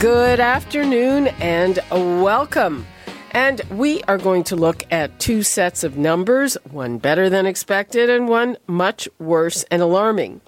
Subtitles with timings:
[0.00, 2.86] Good afternoon and welcome.
[3.32, 8.08] And we are going to look at two sets of numbers, one better than expected
[8.08, 10.40] and one much worse and alarming.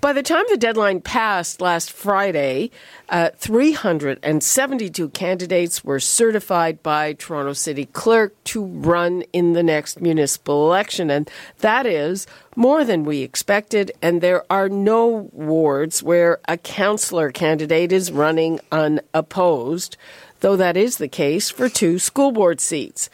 [0.00, 2.70] By the time the deadline passed last Friday,
[3.08, 10.66] uh, 372 candidates were certified by Toronto City Clerk to run in the next municipal
[10.66, 11.10] election.
[11.10, 13.92] And that is more than we expected.
[14.02, 19.96] And there are no wards where a councillor candidate is running unopposed,
[20.40, 23.08] though that is the case for two school board seats.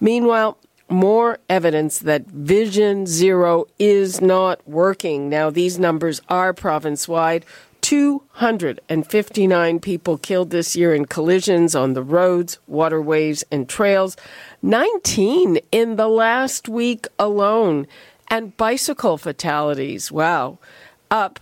[0.00, 0.58] Meanwhile,
[0.88, 5.28] more evidence that Vision Zero is not working.
[5.28, 7.44] Now, these numbers are province wide.
[7.80, 14.16] 259 people killed this year in collisions on the roads, waterways, and trails.
[14.62, 17.86] 19 in the last week alone.
[18.28, 20.58] And bicycle fatalities, wow,
[21.10, 21.40] up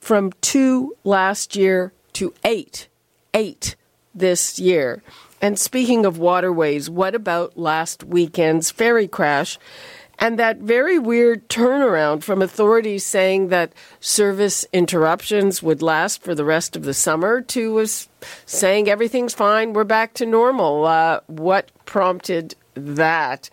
[0.00, 2.88] from two last year to eight.
[3.34, 3.76] Eight
[4.14, 5.02] this year.
[5.42, 9.58] And speaking of waterways, what about last weekend's ferry crash?
[10.20, 16.44] And that very weird turnaround from authorities saying that service interruptions would last for the
[16.44, 18.08] rest of the summer to us
[18.46, 20.86] saying everything's fine, we're back to normal.
[20.86, 23.50] Uh, what prompted that?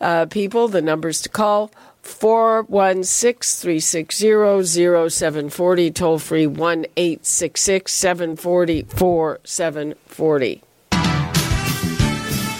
[0.00, 10.62] Uh, people, the numbers to call 416 360 0740, toll free 1 866 740 4740.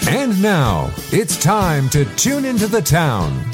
[0.08, 3.44] And now, it's time to tune into the town.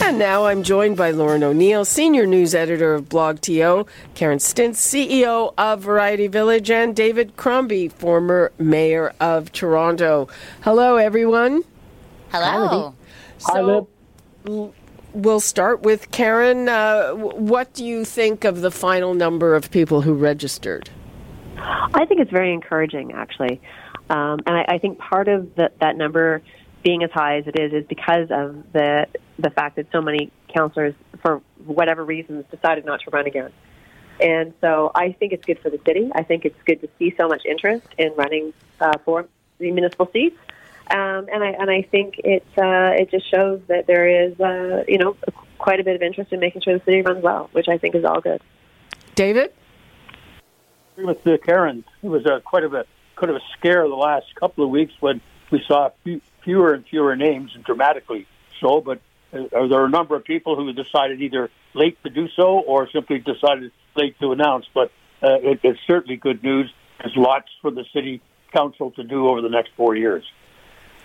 [0.00, 4.76] And now I'm joined by Lauren O'Neill, Senior News Editor of Blog TO, Karen Stintz,
[4.76, 10.28] CEO of Variety Village, and David Crombie, former Mayor of Toronto.
[10.62, 11.62] Hello, everyone.
[12.30, 12.94] Hello.
[13.38, 13.88] So,
[15.14, 16.68] we'll start with Karen.
[16.68, 20.90] Uh, what do you think of the final number of people who registered?
[21.56, 23.60] I think it's very encouraging, actually.
[24.10, 26.42] Um, and I, I think part of the, that number
[26.82, 29.06] being as high as it is is because of the
[29.38, 33.52] the fact that so many councillors, for whatever reasons, decided not to run again.
[34.20, 36.10] And so I think it's good for the city.
[36.14, 39.28] I think it's good to see so much interest in running uh, for
[39.58, 40.36] the municipal seats.
[40.90, 44.82] Um, and I and I think it uh, it just shows that there is uh,
[44.88, 45.16] you know
[45.58, 47.94] quite a bit of interest in making sure the city runs well, which I think
[47.94, 48.42] is all good.
[49.14, 49.52] David,
[50.96, 52.88] with uh, Karen, it was uh, quite a bit
[53.20, 55.20] could have a scare the last couple of weeks when
[55.50, 55.90] we saw
[56.42, 58.26] fewer and fewer names, and dramatically
[58.60, 58.80] so.
[58.80, 59.00] But
[59.32, 62.88] uh, there are a number of people who decided either late to do so or
[62.90, 64.64] simply decided late to announce.
[64.72, 64.90] But
[65.22, 66.72] uh, it, it's certainly good news.
[66.98, 68.22] There's lots for the city
[68.54, 70.24] council to do over the next four years.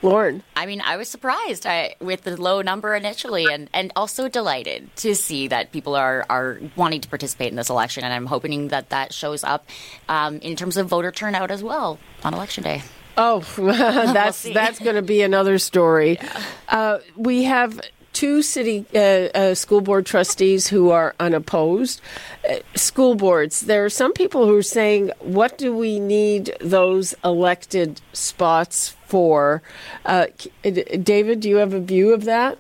[0.06, 0.44] Lauren.
[0.56, 4.96] I mean, I was surprised I, with the low number initially, and, and also delighted
[4.98, 8.04] to see that people are, are wanting to participate in this election.
[8.04, 9.68] And I'm hoping that that shows up
[10.08, 12.84] um, in terms of voter turnout as well on election day.
[13.18, 16.18] Oh, that's we'll that's going to be another story.
[16.22, 16.44] Yeah.
[16.68, 17.80] Uh, we have
[18.16, 22.02] two city uh, uh, school board trustees who are unopposed.
[22.50, 27.14] Uh, school boards, there are some people who are saying, what do we need those
[27.24, 29.62] elected spots for?
[30.06, 30.28] Uh,
[30.64, 32.58] David, do you have a view of that?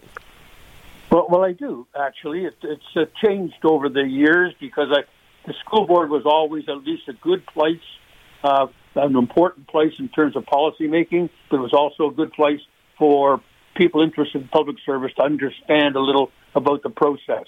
[1.10, 2.44] Well, well I do, actually.
[2.44, 5.04] It, it's uh, changed over the years because I,
[5.48, 7.88] the school board was always at least a good place,
[8.44, 12.34] uh, an important place in terms of policy making, but it was also a good
[12.34, 12.60] place
[12.98, 13.42] for
[13.76, 17.46] people interested in public service to understand a little about the process.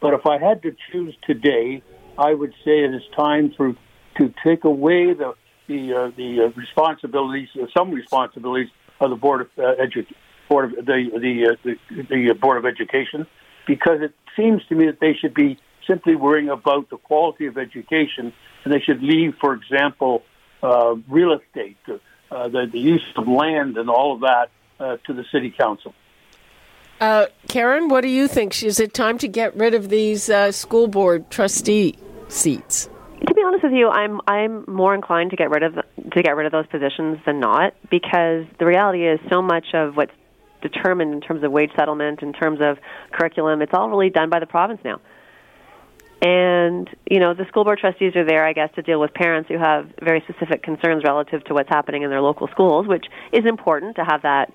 [0.00, 1.82] But if I had to choose today,
[2.18, 3.74] I would say it is time for
[4.18, 5.34] to take away the
[5.68, 10.06] the uh, the uh, responsibilities, uh, some responsibilities of the board of uh, edu-
[10.48, 11.74] board of the the, uh,
[12.08, 13.26] the the board of education,
[13.66, 17.56] because it seems to me that they should be simply worrying about the quality of
[17.56, 18.32] education,
[18.64, 20.22] and they should leave, for example,
[20.62, 24.50] uh, real estate, uh, the, the use of land, and all of that
[24.80, 25.94] uh, to the city council.
[27.00, 28.62] Uh, Karen, what do you think?
[28.62, 31.96] Is it time to get rid of these uh, school board trustee
[32.28, 32.88] seats?
[33.26, 36.36] To be honest with you, I'm I'm more inclined to get rid of to get
[36.36, 40.12] rid of those positions than not because the reality is so much of what's
[40.62, 42.78] determined in terms of wage settlement, in terms of
[43.12, 45.00] curriculum, it's all really done by the province now.
[46.22, 49.48] And, you know, the school board trustees are there, I guess, to deal with parents
[49.48, 53.46] who have very specific concerns relative to what's happening in their local schools, which is
[53.46, 54.52] important to have that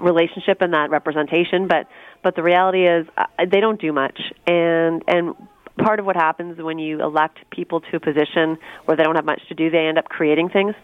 [0.00, 1.68] relationship and that representation.
[1.68, 1.86] But,
[2.22, 4.20] but the reality is uh, they don't do much.
[4.46, 5.34] And, and
[5.78, 9.24] part of what happens when you elect people to a position where they don't have
[9.24, 10.74] much to do, they end up creating things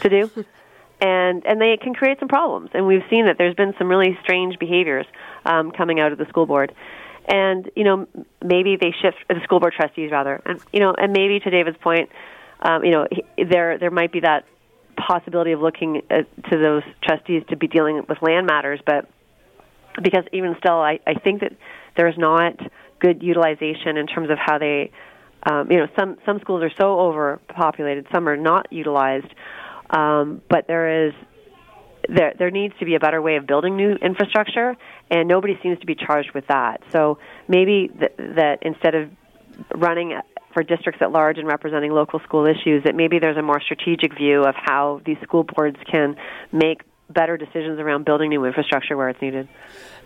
[0.00, 0.30] to do.
[1.00, 2.70] and and they can create some problems.
[2.72, 5.06] And we've seen that there's been some really strange behaviors
[5.44, 6.72] um, coming out of the school board
[7.26, 8.06] and you know
[8.42, 11.78] maybe they shift the school board trustees rather, and you know, and maybe to David's
[11.78, 12.10] point,
[12.60, 14.44] um, you know, he, there there might be that
[14.96, 19.08] possibility of looking at, to those trustees to be dealing with land matters, but
[20.02, 21.52] because even still, I, I think that
[21.96, 22.58] there's not
[23.00, 24.90] good utilization in terms of how they,
[25.44, 29.32] um, you know, some some schools are so overpopulated, some are not utilized,
[29.90, 31.14] um, but there is
[32.08, 34.76] there there needs to be a better way of building new infrastructure,
[35.10, 36.82] and nobody seems to be charged with that.
[36.90, 39.10] So maybe th- that instead of
[39.74, 40.18] running
[40.54, 44.16] for districts at large and representing local school issues, that maybe there's a more strategic
[44.16, 46.16] view of how these school boards can
[46.52, 49.48] make better decisions around building new infrastructure where it's needed.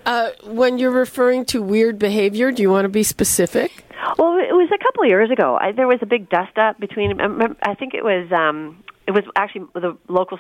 [0.05, 3.85] Uh, when you're referring to weird behavior, do you want to be specific?
[4.17, 5.57] Well, it was a couple of years ago.
[5.61, 7.21] I, there was a big dust up between.
[7.63, 8.31] I think it was.
[8.33, 10.39] Um, it was actually the local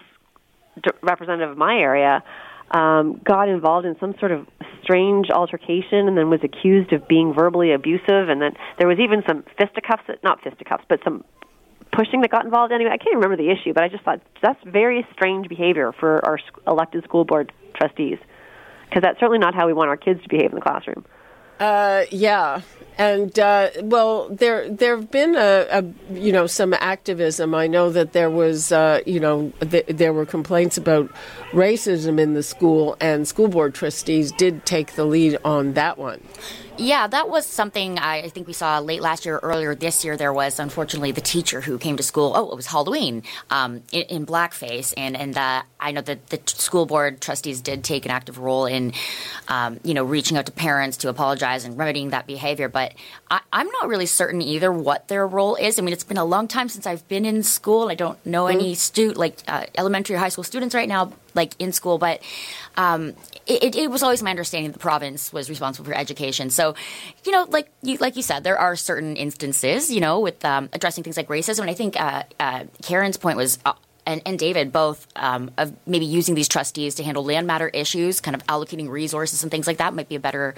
[1.02, 2.22] representative of my area
[2.70, 4.46] um, got involved in some sort of
[4.82, 8.28] strange altercation and then was accused of being verbally abusive.
[8.28, 11.24] And then there was even some fisticuffs, not fisticuffs, but some
[11.92, 12.72] pushing that got involved.
[12.72, 16.24] Anyway, I can't remember the issue, but I just thought that's very strange behavior for
[16.24, 18.18] our elected school board trustees
[18.88, 21.04] because that's certainly not how we want our kids to behave in the classroom.
[21.58, 22.60] Uh, yeah,
[22.98, 27.54] and uh, well, there there have been a, a, you know some activism.
[27.54, 31.10] I know that there was uh, you know th- there were complaints about
[31.52, 36.20] racism in the school, and school board trustees did take the lead on that one.
[36.78, 40.16] Yeah, that was something I think we saw late last year, earlier this year.
[40.16, 42.32] There was unfortunately the teacher who came to school.
[42.36, 46.40] Oh, it was Halloween um, in, in, blackface, and and uh, I know that the
[46.46, 48.92] school board trustees did take an active role in,
[49.48, 52.68] um, you know, reaching out to parents to apologize and remedying that behavior.
[52.68, 52.94] But
[53.28, 55.80] I, am not really certain either what their role is.
[55.80, 57.88] I mean, it's been a long time since I've been in school.
[57.88, 58.60] I don't know mm-hmm.
[58.60, 62.22] any stu like uh, elementary or high school students right now like in school, but
[62.76, 63.14] um,
[63.48, 66.50] it, it, was always my understanding that the province was responsible for education.
[66.50, 66.74] So,
[67.24, 70.68] you know, like you like you said, there are certain instances, you know, with um,
[70.72, 71.60] addressing things like racism.
[71.60, 73.58] And I think uh, uh, Karen's point was.
[73.64, 73.72] Uh,
[74.06, 78.22] and, and, David, both um, of maybe using these trustees to handle land matter issues,
[78.22, 80.54] kind of allocating resources and things like that, might be a better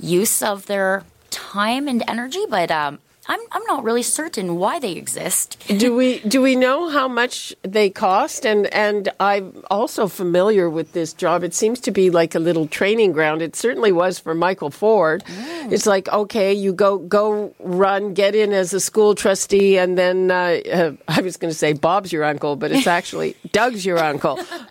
[0.00, 2.44] use of their time and energy.
[2.48, 5.62] But um, I'm I'm not really certain why they exist.
[5.66, 8.46] do we do we know how much they cost?
[8.46, 11.44] And and I'm also familiar with this job.
[11.44, 13.42] It seems to be like a little training ground.
[13.42, 15.22] It certainly was for Michael Ford.
[15.24, 15.72] Mm.
[15.72, 20.30] It's like okay, you go go run, get in as a school trustee, and then
[20.30, 23.98] uh, uh, I was going to say Bob's your uncle, but it's actually Doug's your
[23.98, 24.38] uncle.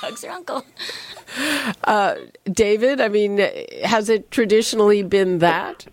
[0.00, 0.64] Doug's your uncle.
[1.84, 3.38] Uh, David, I mean,
[3.84, 5.86] has it traditionally been that?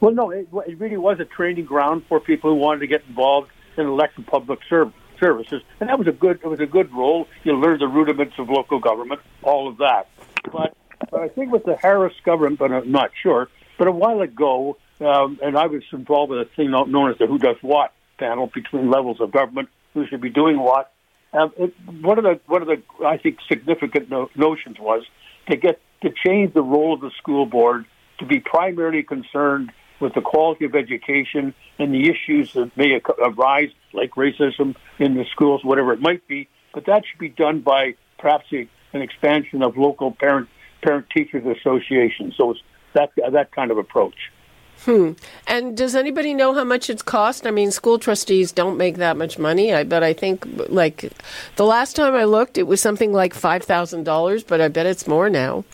[0.00, 3.02] Well, no, it, it really was a training ground for people who wanted to get
[3.06, 6.40] involved in elected public serv- services, and that was a good.
[6.42, 7.28] It was a good role.
[7.44, 10.08] You learn the rudiments of local government, all of that.
[10.50, 10.74] But,
[11.10, 13.48] but I think with the Harris government, but I'm not sure.
[13.78, 17.26] But a while ago, um, and I was involved with a thing known as the
[17.26, 20.92] Who Does What panel between levels of government, who should be doing what.
[21.32, 25.04] Um, it, one of the one of the I think significant no- notions was
[25.50, 27.84] to get to change the role of the school board
[28.18, 33.70] to be primarily concerned with the quality of education and the issues that may arise,
[33.92, 36.48] like racism in the schools, whatever it might be.
[36.72, 40.48] But that should be done by perhaps a, an expansion of local parent
[40.82, 42.34] parent teachers associations.
[42.36, 42.60] So it's
[42.94, 44.30] that that kind of approach.
[44.84, 45.12] Hmm.
[45.46, 47.46] And does anybody know how much it's cost?
[47.46, 51.12] I mean, school trustees don't make that much money, I, but I think like
[51.56, 54.42] the last time I looked, it was something like five thousand dollars.
[54.42, 55.64] But I bet it's more now.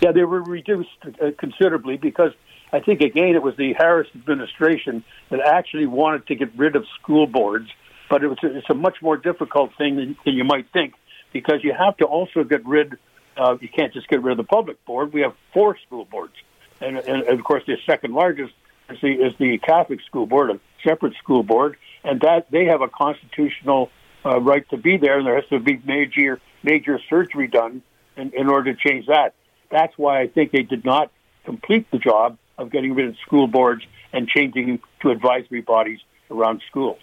[0.00, 2.32] Yeah, they were reduced uh, considerably because
[2.72, 6.84] I think again it was the Harris administration that actually wanted to get rid of
[7.00, 7.68] school boards,
[8.08, 10.94] but it was it's a much more difficult thing than, than you might think
[11.32, 12.96] because you have to also get rid.
[13.36, 15.12] Uh, you can't just get rid of the public board.
[15.12, 16.34] We have four school boards,
[16.80, 18.52] and, and, and of course the second largest
[18.88, 22.82] is the is the Catholic school board, a separate school board, and that they have
[22.82, 23.90] a constitutional
[24.24, 27.82] uh, right to be there, and there has to be major major surgery done
[28.16, 29.34] in, in order to change that.
[29.70, 31.10] That's why I think they did not
[31.44, 36.00] complete the job of getting rid of school boards and changing to advisory bodies
[36.30, 36.98] around schools.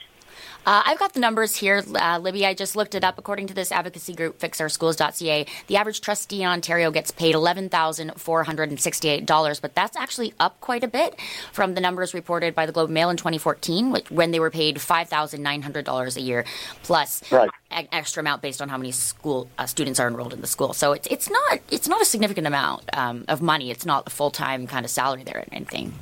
[0.65, 2.45] Uh, I've got the numbers here, uh, Libby.
[2.45, 3.17] I just looked it up.
[3.17, 9.75] According to this advocacy group, fixourschools.ca, the average trustee in Ontario gets paid $11,468, but
[9.75, 11.17] that's actually up quite a bit
[11.53, 16.17] from the numbers reported by the Globe Mail in 2014, when they were paid $5,900
[16.17, 16.43] a year,
[16.83, 17.49] plus right.
[17.71, 20.73] an extra amount based on how many school uh, students are enrolled in the school.
[20.73, 23.71] So it's, it's, not, it's not a significant amount um, of money.
[23.71, 25.93] It's not a full time kind of salary there or anything.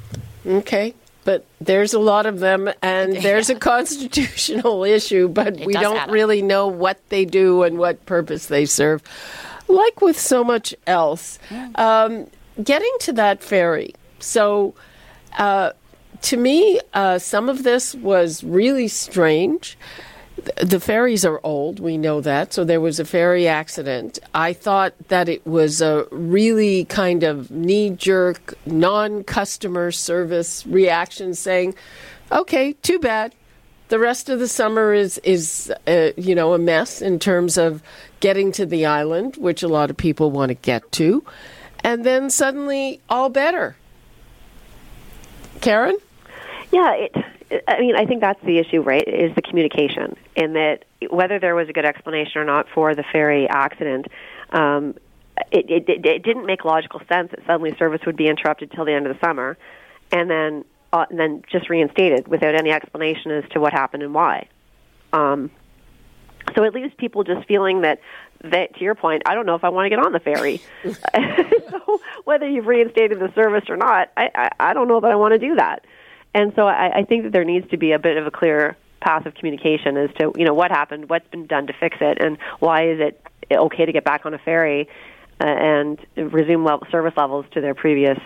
[0.46, 0.94] Okay
[1.25, 6.10] but there's a lot of them, and there's a constitutional issue, but It we don't
[6.10, 9.03] really know what they do and what purpose they serve.
[9.67, 11.39] Like with so much else,
[11.75, 12.27] um,
[12.63, 13.96] getting to that ferry.
[14.20, 14.75] So,
[15.38, 15.72] uh,
[16.22, 19.77] to me, uh, some of this was really strange.
[20.46, 22.54] Th- The ferries are old, we know that.
[22.54, 24.20] So there was a ferry accident.
[24.34, 31.34] I thought that it was a really kind of knee jerk, non customer service reaction
[31.34, 31.75] saying,
[32.32, 33.36] okay, too bad.
[33.90, 37.84] The rest of the summer is, is uh, you know, a mess in terms of
[38.20, 41.24] getting to the island, which a lot of people want to get to.
[41.84, 43.75] And then suddenly, all better.
[45.62, 45.98] Karen?
[46.72, 47.16] Yeah, it,
[47.68, 49.08] I mean, I think that's the issue, right?
[49.08, 53.04] Is the communication, and that whether there was a good explanation or not for the
[53.04, 54.08] ferry accident,
[54.50, 54.96] um,
[55.52, 58.86] it, it, it, it didn't make logical sense that suddenly service would be interrupted till
[58.86, 59.58] the end of the summer,
[60.12, 64.14] and then uh, and then just reinstated without any explanation as to what happened and
[64.14, 64.48] why.
[65.14, 65.52] Um,
[66.56, 68.00] so it leaves people just feeling that
[68.44, 70.62] that to your point, I don't know if I want to get on the ferry.
[71.70, 75.16] so whether you've reinstated the service or not, I, I, I don't know that I
[75.16, 75.86] want to do that.
[76.36, 78.75] And so I, I think that there needs to be a bit of a clear
[79.00, 82.18] path of communication as to you know what happened, what's been done to fix it,
[82.22, 84.89] and why is it okay to get back on a ferry
[85.39, 88.20] uh, and resume level, service levels to their previous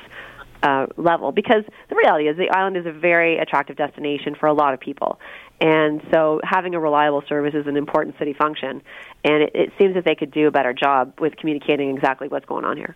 [0.64, 1.32] uh, level.
[1.32, 4.80] Because the reality is the island is a very attractive destination for a lot of
[4.80, 5.20] people.
[5.62, 8.82] And so having a reliable service is an important city function.
[9.24, 12.46] And it, it seems that they could do a better job with communicating exactly what's
[12.46, 12.96] going on here.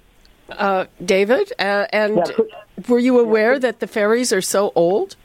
[0.50, 2.46] Uh, David, uh, and Yeah,
[2.88, 5.16] were you aware that the ferries are so old?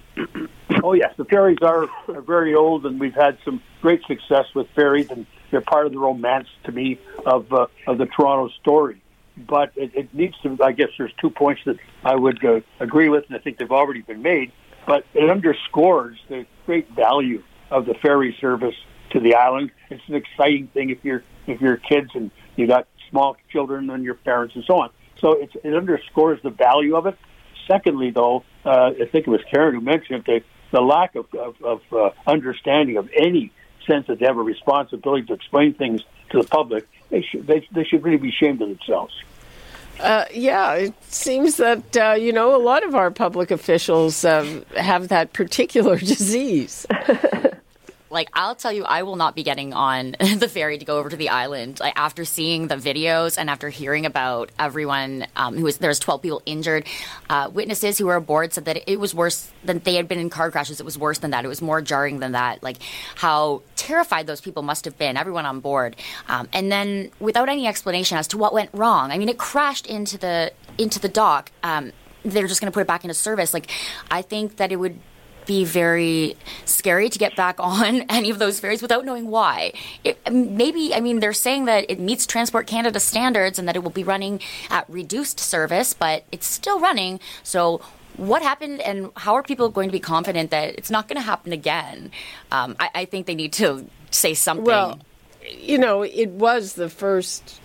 [0.82, 4.68] Oh yes, the ferries are, are very old, and we've had some great success with
[4.74, 9.02] ferries, and they're part of the romance to me of uh, of the Toronto story.
[9.36, 10.56] But it, it needs to.
[10.62, 13.70] I guess there's two points that I would uh, agree with, and I think they've
[13.70, 14.52] already been made.
[14.86, 18.74] But it underscores the great value of the ferry service
[19.10, 19.70] to the island.
[19.90, 24.04] It's an exciting thing if you're if you're kids and you've got small children and
[24.04, 24.90] your parents and so on.
[25.20, 27.18] So it's, it underscores the value of it.
[27.66, 31.62] Secondly, though, uh, I think it was Karen who mentioned the, the lack of, of,
[31.62, 33.52] of uh, understanding of any
[33.86, 36.88] sense that they have a responsibility to explain things to the public.
[37.10, 39.14] They should they, they should really be ashamed of themselves.
[40.00, 44.64] Uh, yeah, it seems that uh, you know a lot of our public officials um,
[44.76, 46.86] have that particular disease.
[48.10, 51.08] like I'll tell you, I will not be getting on the ferry to go over
[51.08, 51.80] to the island.
[51.80, 56.22] Like after seeing the videos and after hearing about everyone um, who was there's 12
[56.22, 56.86] people injured,
[57.28, 60.30] uh, witnesses who were aboard said that it was worse than they had been in
[60.30, 60.80] car crashes.
[60.80, 61.44] It was worse than that.
[61.44, 62.62] It was more jarring than that.
[62.62, 62.78] Like
[63.16, 65.96] how terrified those people must have been, everyone on board,
[66.28, 69.10] um, and then without any explanation as to what went wrong.
[69.10, 71.50] I mean, it crashed into the into the dock.
[71.62, 71.92] Um,
[72.24, 73.54] they're just going to put it back into service.
[73.54, 73.70] Like
[74.10, 74.98] I think that it would
[75.48, 79.72] be very scary to get back on any of those ferries without knowing why.
[80.04, 83.80] It, maybe, I mean, they're saying that it meets Transport Canada standards and that it
[83.82, 84.40] will be running
[84.70, 87.18] at reduced service, but it's still running.
[87.42, 87.80] So,
[88.16, 91.22] what happened and how are people going to be confident that it's not going to
[91.22, 92.10] happen again?
[92.50, 94.64] Um, I, I think they need to say something.
[94.64, 94.98] Well,
[95.48, 97.60] you know, it was the first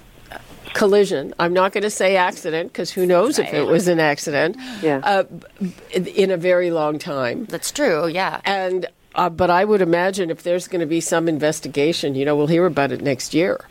[0.74, 1.34] collision.
[1.40, 4.58] I'm not going to say accident because who knows if it was an accident.
[4.82, 5.02] Yeah.
[5.04, 5.74] Uh, b-
[6.16, 7.46] in a very long time.
[7.46, 8.42] That's true, yeah.
[8.46, 12.36] And uh, but I would imagine if there's going to be some investigation, you know,
[12.36, 13.64] we'll hear about it next year.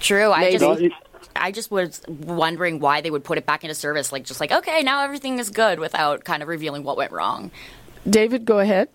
[0.00, 0.30] True.
[0.30, 0.82] I just
[1.36, 4.52] I just was wondering why they would put it back into service, like just like
[4.52, 7.50] okay, now everything is good, without kind of revealing what went wrong.
[8.08, 8.88] David, go ahead.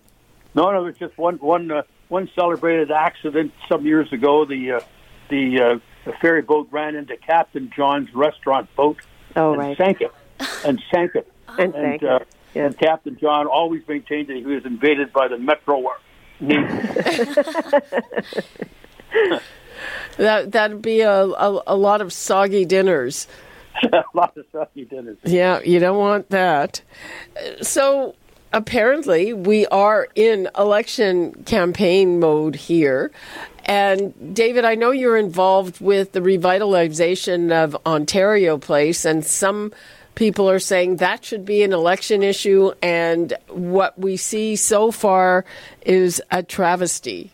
[0.54, 4.44] No, no, it's just one one uh, one celebrated accident some years ago.
[4.44, 4.80] The uh,
[5.28, 8.98] the, uh, the ferry boat ran into Captain John's restaurant boat
[9.36, 9.76] Oh, and right.
[9.76, 10.12] sank it
[10.64, 11.30] and sank it.
[11.58, 12.28] And sank uh, it.
[12.54, 12.66] Yeah.
[12.66, 15.82] and Captain John always maintained that he was invaded by the Metro
[16.40, 16.64] Navy.
[20.18, 23.26] That that'd be a, a, a lot of soggy dinners.
[23.92, 25.16] a lot of stuff he did.
[25.24, 26.82] Yeah, you don't want that.
[27.62, 28.14] So
[28.52, 33.10] apparently, we are in election campaign mode here.
[33.64, 39.72] And David, I know you're involved with the revitalization of Ontario Place, and some
[40.14, 45.44] people are saying that should be an election issue, and what we see so far
[45.82, 47.32] is a travesty.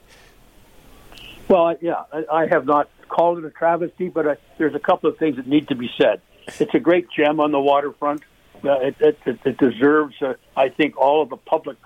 [1.48, 5.18] Well, yeah, I, have not called it a travesty, but I, there's a couple of
[5.18, 6.20] things that need to be said.
[6.58, 8.22] It's a great gem on the waterfront.
[8.64, 11.78] Uh, it, it, it, deserves, uh, I think, all of the public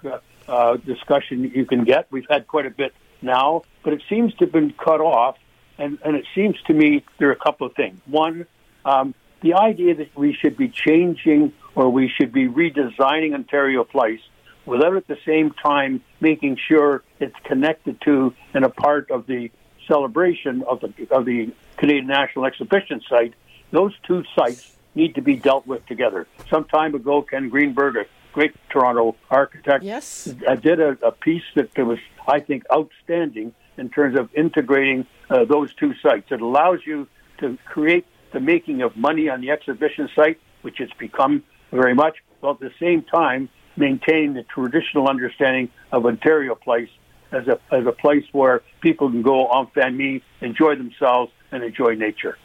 [0.49, 2.07] uh, discussion you can get.
[2.11, 5.37] We've had quite a bit now, but it seems to have been cut off.
[5.79, 8.01] And, and it seems to me there are a couple of things.
[8.07, 8.47] One,
[8.85, 14.21] um, the idea that we should be changing or we should be redesigning Ontario Place
[14.67, 19.51] without at the same time making sure it's connected to and a part of the
[19.87, 23.35] celebration of the of the Canadian National Exhibition site.
[23.71, 26.27] Those two sites need to be dealt with together.
[26.49, 30.33] Some time ago, Ken Greenberg, a great Toronto architect, yes.
[30.47, 35.45] uh, did a, a piece that was, I think, outstanding in terms of integrating uh,
[35.45, 36.31] those two sites.
[36.31, 40.93] It allows you to create the making of money on the exhibition site, which it's
[40.95, 41.43] become
[41.73, 46.91] very much, while at the same time maintaining the traditional understanding of Ontario Place
[47.33, 51.95] as a as a place where people can go en famille, enjoy themselves, and enjoy
[51.95, 52.37] nature.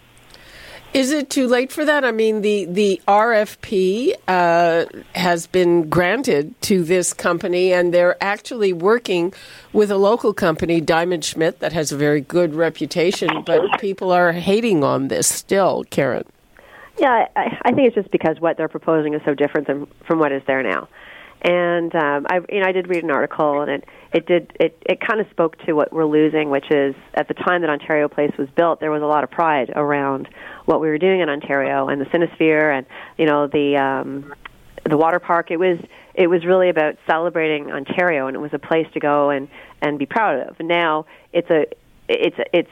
[0.96, 2.06] Is it too late for that?
[2.06, 8.72] I mean, the the RFP uh, has been granted to this company, and they're actually
[8.72, 9.34] working
[9.74, 13.44] with a local company, Diamond Schmitt, that has a very good reputation.
[13.46, 16.24] But people are hating on this still, Karen.
[16.98, 20.20] Yeah, I, I think it's just because what they're proposing is so different than, from
[20.20, 20.88] what is there now.
[21.46, 24.82] And um, I, you know, I did read an article, and it it did it
[24.84, 28.08] it kind of spoke to what we're losing, which is at the time that Ontario
[28.08, 30.28] Place was built, there was a lot of pride around
[30.66, 34.34] what we were doing in Ontario and the Cinesphere, and you know the um,
[34.90, 35.52] the water park.
[35.52, 35.78] It was
[36.16, 39.48] it was really about celebrating Ontario, and it was a place to go and
[39.84, 40.60] and be proud of.
[40.60, 41.68] Now it's a
[42.10, 42.72] it's it's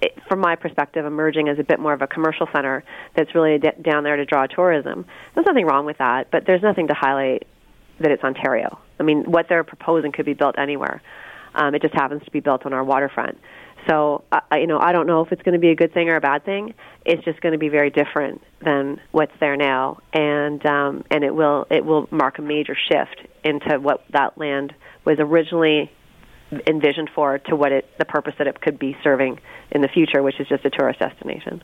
[0.00, 2.82] it, from my perspective, emerging as a bit more of a commercial center
[3.14, 5.06] that's really d- down there to draw tourism.
[5.36, 7.46] There's nothing wrong with that, but there's nothing to highlight
[8.00, 8.78] that it's Ontario.
[8.98, 11.02] I mean, what they're proposing could be built anywhere.
[11.54, 13.38] Um, it just happens to be built on our waterfront.
[13.88, 16.08] So, uh, you know, I don't know if it's going to be a good thing
[16.08, 16.74] or a bad thing.
[17.04, 21.34] It's just going to be very different than what's there now, and um, and it
[21.34, 24.74] will it will mark a major shift into what that land
[25.04, 25.90] was originally
[26.66, 29.38] envisioned for to what it the purpose that it could be serving
[29.70, 31.62] in the future, which is just a tourist destination.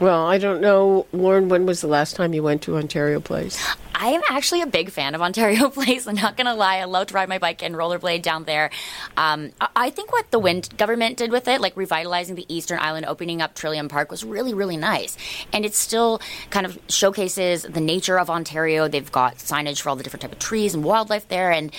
[0.00, 1.48] Well, I don't know, Lauren.
[1.48, 3.60] When was the last time you went to Ontario Place?
[3.96, 6.06] I am actually a big fan of Ontario Place.
[6.06, 6.76] I'm not going to lie.
[6.76, 8.70] I love to ride my bike and rollerblade down there.
[9.16, 13.06] Um, I think what the Wynne government did with it, like revitalizing the Eastern Island,
[13.06, 15.16] opening up Trillium Park, was really, really nice.
[15.52, 18.86] And it still kind of showcases the nature of Ontario.
[18.86, 21.50] They've got signage for all the different type of trees and wildlife there.
[21.50, 21.72] And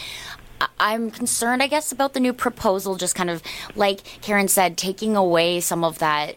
[0.77, 3.41] I'm concerned, I guess, about the new proposal, just kind of
[3.75, 6.35] like Karen said, taking away some of that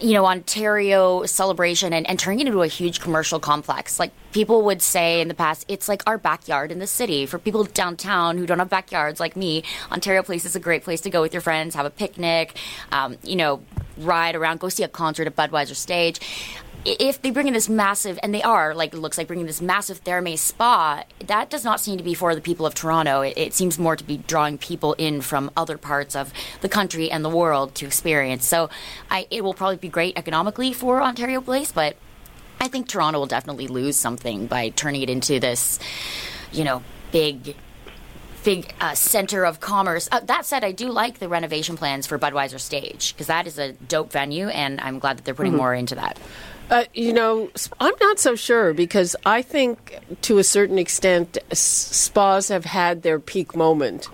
[0.00, 3.98] you know, Ontario celebration and, and turning it into a huge commercial complex.
[3.98, 7.26] Like people would say in the past, it's like our backyard in the city.
[7.26, 11.00] For people downtown who don't have backyards like me, Ontario Place is a great place
[11.02, 12.58] to go with your friends, have a picnic,
[12.92, 13.62] um, you know,
[13.98, 16.20] ride around, go see a concert at Budweiser Stage
[16.84, 19.60] if they bring in this massive, and they are, like it looks like bringing this
[19.62, 23.22] massive Therme spa, that does not seem to be for the people of Toronto.
[23.22, 27.10] It, it, seems more to be drawing people in from other parts of the country
[27.10, 28.44] and the world to experience.
[28.46, 28.68] So
[29.10, 31.96] I, it will probably be great economically for Ontario Place, but
[32.60, 35.78] I think Toronto will definitely lose something by turning it into this,
[36.52, 37.56] you know, big
[38.44, 40.06] big uh, center of commerce.
[40.12, 43.58] Uh, that said, I do like the renovation plans for Budweiser Stage because that is
[43.58, 45.62] a dope venue, and I'm glad that they're putting mm-hmm.
[45.62, 46.18] more into that.
[46.70, 52.48] Uh, you know, I'm not so sure because I think to a certain extent spas
[52.48, 54.08] have had their peak moment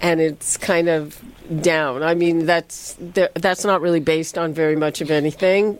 [0.00, 1.20] and it's kind of
[1.62, 2.02] down.
[2.02, 5.78] I mean, that's that's not really based on very much of anything.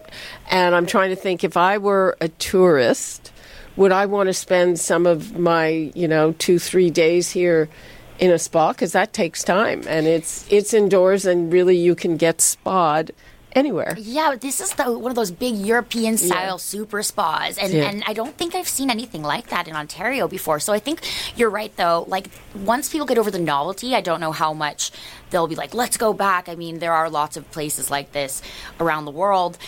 [0.50, 3.32] And I'm trying to think if I were a tourist,
[3.76, 7.68] would I want to spend some of my, you know, 2-3 days here
[8.18, 12.16] in a spa because that takes time and it's it's indoors and really you can
[12.16, 13.12] get spa'd
[13.56, 13.94] anywhere.
[13.98, 16.56] Yeah, this is the one of those big European style yeah.
[16.56, 17.88] super spas, and yeah.
[17.88, 20.60] and I don't think I've seen anything like that in Ontario before.
[20.60, 21.00] So I think
[21.36, 22.04] you're right, though.
[22.08, 24.92] Like once people get over the novelty, I don't know how much
[25.30, 26.48] they'll be like, let's go back.
[26.48, 28.42] I mean, there are lots of places like this
[28.78, 29.58] around the world.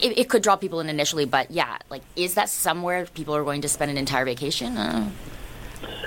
[0.00, 3.42] It, it could draw people in initially, but yeah, like, is that somewhere people are
[3.42, 4.76] going to spend an entire vacation?
[4.76, 5.10] Uh,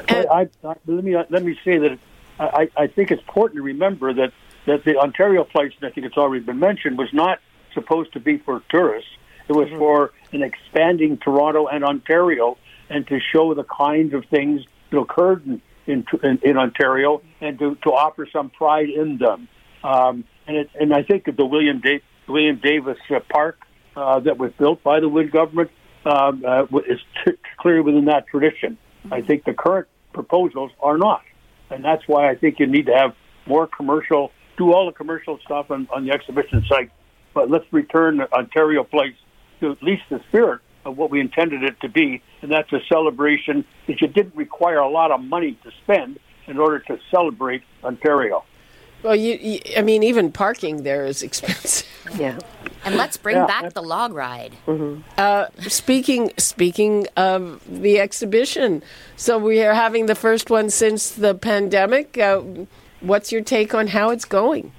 [0.08, 2.00] I, I, let me let me say that
[2.39, 4.34] I, I think it's important to remember that
[4.65, 7.39] that the Ontario place, and I think it's already been mentioned, was not
[7.74, 9.10] supposed to be for tourists.
[9.47, 9.78] It was mm-hmm.
[9.78, 12.58] for an expanding Toronto and Ontario,
[12.89, 17.58] and to show the kinds of things that occurred in in, in, in Ontario, and
[17.60, 19.47] to, to offer some pride in them.
[19.84, 23.60] Um, and it, and I think the William da- William Davis uh, Park
[23.95, 25.71] uh, that was built by the Wynne government
[26.06, 28.78] um, uh, is t- clearly within that tradition.
[29.04, 29.13] Mm-hmm.
[29.13, 31.24] I think the current proposals are not,
[31.69, 33.15] and that's why I think you need to have
[33.47, 36.91] more commercial, do all the commercial stuff on, on the exhibition site,
[37.34, 39.15] but let's return Ontario Place
[39.60, 42.80] to at least the spirit of what we intended it to be, and that's a
[42.88, 47.63] celebration that you didn't require a lot of money to spend in order to celebrate
[47.84, 48.43] Ontario.
[49.02, 51.88] Well, you, you I mean, even parking there is expensive.
[52.19, 52.38] Yeah.
[52.84, 53.45] And let's bring yeah.
[53.47, 54.54] back the log ride.
[54.67, 55.02] Mm-hmm.
[55.17, 58.84] Uh, speaking speaking of the exhibition,
[59.15, 62.17] so we are having the first one since the pandemic.
[62.17, 62.41] Uh,
[63.02, 64.72] what's your take on how it's going?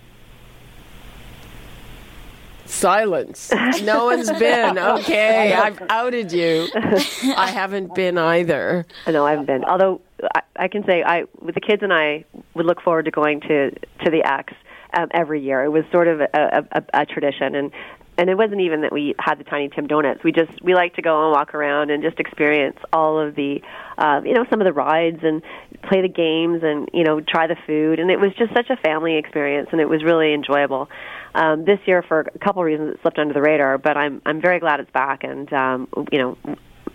[2.64, 3.52] Silence.
[3.82, 4.78] No one's been.
[4.78, 6.68] Okay, I've outed you.
[6.74, 8.86] I haven't been either.
[9.06, 9.64] No, I haven't been.
[9.64, 10.00] Although
[10.34, 13.40] I, I can say, I with the kids and I would look forward to going
[13.42, 14.54] to to the X
[14.94, 15.64] um, every year.
[15.64, 17.72] It was sort of a, a, a tradition, and
[18.18, 20.22] and it wasn't even that we had the Tiny Tim donuts.
[20.22, 23.62] We just we like to go and walk around and just experience all of the,
[23.96, 25.42] uh, you know, some of the rides and
[25.82, 27.98] play the games and you know try the food.
[27.98, 30.90] And it was just such a family experience, and it was really enjoyable.
[31.34, 34.40] Um, this year, for a couple reasons, it slipped under the radar, but I'm I'm
[34.40, 36.38] very glad it's back, and um, you know,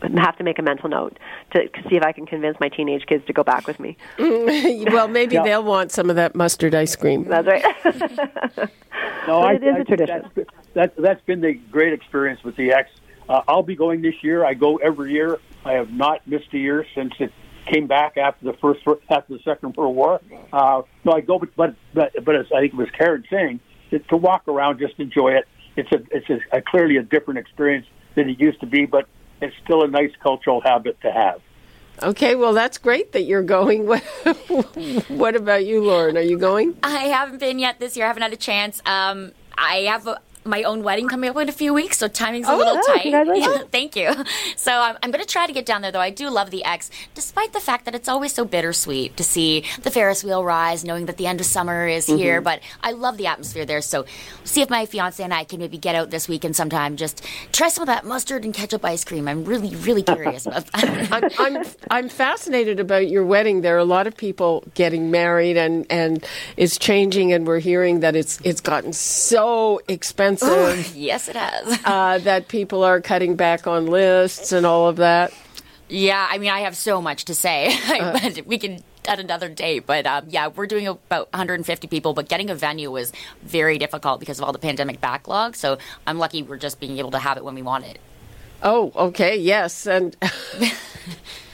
[0.01, 1.17] have to make a mental note
[1.51, 3.97] to see if I can convince my teenage kids to go back with me.
[4.19, 5.43] well, maybe yeah.
[5.43, 7.25] they'll want some of that mustard ice cream.
[7.25, 7.63] That's right.
[9.27, 10.29] no, I, it is I a tradition.
[10.35, 12.89] That's, that's, that's been the great experience with the X.
[13.29, 14.45] Uh, I'll be going this year.
[14.45, 15.39] I go every year.
[15.65, 17.33] I have not missed a year since it
[17.65, 20.21] came back after the first after the Second World War.
[20.53, 23.59] Uh, no, I go, but but but, but as I think it was Karen saying,
[23.91, 25.47] to walk around, just enjoy it.
[25.75, 29.07] It's a it's a, a clearly a different experience than it used to be, but
[29.41, 31.41] it's still a nice cultural habit to have.
[32.03, 33.87] Okay, well, that's great that you're going.
[35.07, 36.15] what about you, Lauren?
[36.15, 36.77] Are you going?
[36.83, 38.05] I haven't been yet this year.
[38.05, 38.81] I haven't had a chance.
[38.85, 42.47] Um, I have a, my own wedding coming up in a few weeks, so timing's
[42.47, 43.05] a oh, little oh, tight.
[43.05, 44.13] Yeah, thank you.
[44.55, 45.99] So um, I'm going to try to get down there, though.
[45.99, 49.63] I do love the X, despite the fact that it's always so bittersweet to see
[49.81, 52.17] the Ferris wheel rise, knowing that the end of summer is mm-hmm.
[52.17, 52.41] here.
[52.41, 53.81] But I love the atmosphere there.
[53.81, 54.05] So
[54.43, 57.69] see if my fiance and I can maybe get out this weekend sometime, just try
[57.69, 59.27] some of that mustard and ketchup ice cream.
[59.27, 61.11] I'm really, really curious about that.
[61.39, 63.61] I'm, I'm, I'm fascinated about your wedding.
[63.61, 68.01] There are a lot of people getting married, and, and it's changing, and we're hearing
[68.01, 70.36] that it's it's gotten so expensive.
[70.41, 71.79] Oh, yes, it has.
[71.85, 75.33] uh, that people are cutting back on lists and all of that.
[75.89, 79.79] Yeah, I mean, I have so much to say, uh, we can at another day.
[79.79, 84.19] But um, yeah, we're doing about 150 people, but getting a venue was very difficult
[84.19, 85.55] because of all the pandemic backlog.
[85.55, 87.99] So I'm lucky we're just being able to have it when we want it.
[88.61, 90.15] Oh, okay, yes, and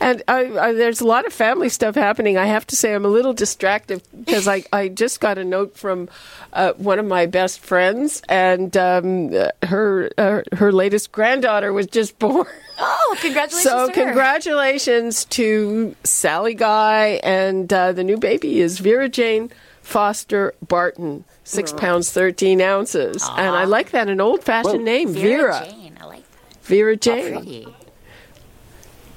[0.00, 2.36] and I, I, there's a lot of family stuff happening.
[2.36, 5.76] I have to say, I'm a little distracted because I, I just got a note
[5.76, 6.08] from
[6.52, 9.32] uh, one of my best friends, and um,
[9.64, 12.46] her uh, her latest granddaughter was just born.
[12.78, 13.62] Oh, congratulations!
[13.62, 19.50] so congratulations to Sally Guy, and uh, the new baby is Vera Jane
[19.82, 23.38] Foster Barton, six pounds thirteen ounces, Aww.
[23.38, 25.60] and I like that an old fashioned name, Vera.
[25.60, 25.66] Vera.
[25.68, 26.64] Jane, I like that.
[26.64, 27.74] Vera Jane.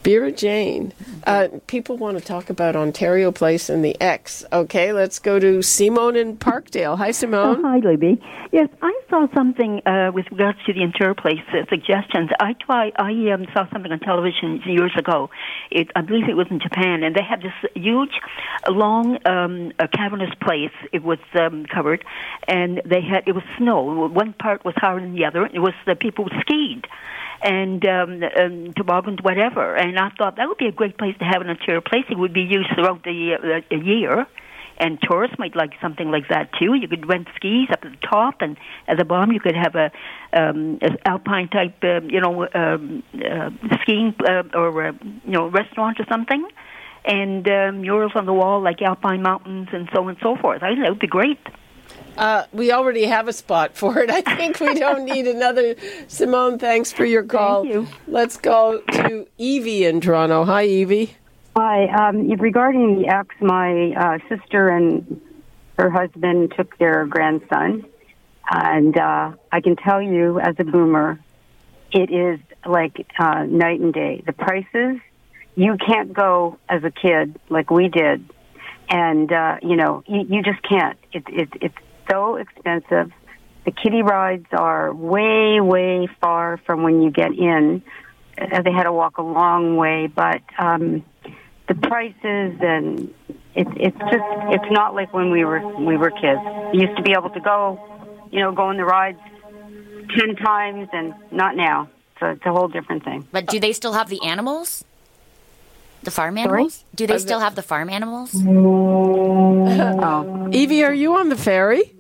[0.04, 0.94] Vera Jane.
[1.28, 4.44] Uh, people want to talk about Ontario Place and the X.
[4.52, 6.98] Okay, let's go to Simone in Parkdale.
[6.98, 7.58] Hi, Simone.
[7.60, 8.20] Oh, hi, Libby.
[8.52, 12.32] Yes, I saw something uh, with regards to the Ontario Place uh, suggestions.
[12.40, 12.92] I try.
[12.96, 15.30] I um, saw something on television years ago.
[15.70, 18.20] It, I believe it was in Japan, and they had this huge,
[18.68, 20.72] long, um, cavernous place.
[20.92, 22.04] It was um, covered,
[22.48, 24.08] and they had it was snow.
[24.08, 25.46] One part was higher than the other.
[25.46, 26.88] It was the people skied
[27.44, 29.76] and um, um, toboggans, whatever.
[29.76, 32.06] And I thought that would be a great place to have an Ontario place.
[32.10, 34.28] It would be used throughout the uh, year.
[34.78, 36.74] And tourists might like something like that too.
[36.74, 39.76] You could rent skis up at the top, and at the bottom you could have
[39.76, 39.92] a,
[40.34, 43.52] um, alpine type, uh, you know, um, uh,
[43.82, 46.48] skiing uh, or uh, you know restaurant or something,
[47.06, 50.64] and um, murals on the wall like alpine mountains and so on and so forth.
[50.64, 51.40] I think that would be great.
[52.18, 54.10] Uh, we already have a spot for it.
[54.10, 55.76] I think we don't need another.
[56.08, 57.64] Simone, thanks for your call.
[57.64, 57.88] Thank you.
[58.08, 60.44] Let's go to Evie in Toronto.
[60.44, 61.16] Hi, Evie.
[61.56, 61.88] Hi.
[61.88, 65.22] Um, regarding the X, my uh, sister and
[65.78, 67.86] her husband took their grandson,
[68.50, 71.20] and uh, I can tell you, as a boomer,
[71.92, 74.22] it is like uh, night and day.
[74.26, 75.00] The prices,
[75.56, 78.30] you can't go as a kid like we did,
[78.90, 80.98] and uh, you know, you, you just can't.
[81.12, 81.78] It, it, it's
[82.12, 83.12] so expensive.
[83.66, 87.84] The kiddie rides are way, way far from when you get in.
[88.40, 91.04] Uh, they had to walk a long way, but um,
[91.68, 93.14] the prices and
[93.54, 96.42] it's it's just it's not like when we were we were kids.
[96.74, 97.80] You used to be able to go,
[98.32, 99.20] you know, go on the rides
[100.18, 101.90] ten times, and not now.
[102.20, 103.28] So it's a whole different thing.
[103.32, 104.84] But do they still have the animals?
[106.04, 106.44] The farm Sorry?
[106.44, 106.84] animals?
[106.96, 108.34] Do they still have the farm animals?
[110.04, 110.50] Oh.
[110.52, 111.94] Evie, are you on the ferry?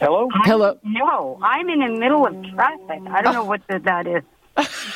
[0.00, 0.28] Hello?
[0.44, 0.78] Hello.
[0.84, 3.00] No, I'm in the middle of traffic.
[3.08, 4.22] I don't know what the, that is.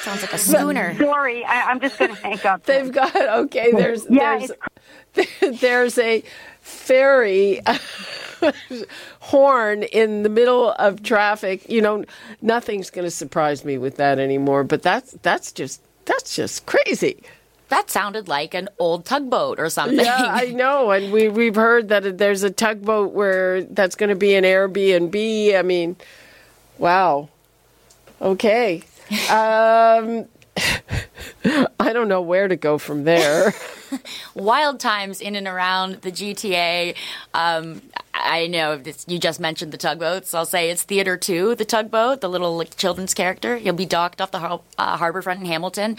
[0.02, 0.94] Sounds like a schooner.
[0.98, 2.64] Sorry, I, I'm just going to hang up.
[2.64, 3.72] They've got okay.
[3.72, 4.46] There's Yeah,
[5.14, 5.28] there's
[5.60, 6.22] there's a
[6.60, 7.60] ferry
[9.20, 11.68] horn in the middle of traffic.
[11.68, 12.04] You know,
[12.40, 14.64] nothing's going to surprise me with that anymore.
[14.64, 17.22] But that's that's just that's just crazy.
[17.70, 20.04] That sounded like an old tugboat or something.
[20.04, 24.16] Yeah, I know, and we we've heard that there's a tugboat where that's going to
[24.16, 25.58] be an Airbnb.
[25.58, 25.96] I mean,
[26.78, 27.28] wow.
[28.20, 28.82] Okay.
[29.28, 30.26] Um,
[31.80, 33.52] I don't know where to go from there.
[34.34, 36.94] Wild times in and around the GTA.
[37.34, 40.34] Um, I know this, you just mentioned the tugboats.
[40.34, 43.56] I'll say it's Theodore Too, the tugboat, the little like, children's character.
[43.56, 45.96] You'll be docked off the har- uh, harbor front in Hamilton.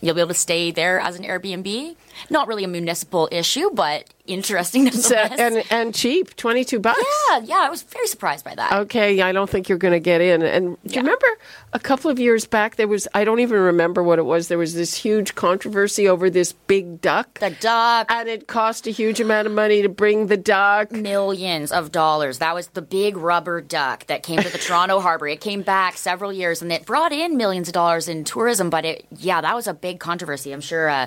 [0.00, 1.96] You'll be able to stay there as an Airbnb.
[2.28, 5.40] Not really a municipal issue, but interesting So- nonetheless.
[5.40, 7.00] and and cheap, twenty two bucks.
[7.30, 8.72] yeah, yeah, I was very surprised by that.
[8.82, 10.42] Okay, I don't think you're going to get in.
[10.42, 11.26] And do you remember
[11.72, 14.48] a couple of years back there was I don't even remember what it was.
[14.48, 17.38] There was this huge controversy over this big duck.
[17.40, 20.92] the duck, and it cost a huge amount of money to bring the duck.
[20.92, 22.38] millions of dollars.
[22.38, 25.26] That was the big rubber duck that came to the Toronto harbor.
[25.28, 28.70] It came back several years and it brought in millions of dollars in tourism.
[28.70, 30.52] But it, yeah, that was a big controversy.
[30.52, 31.06] I'm sure uh,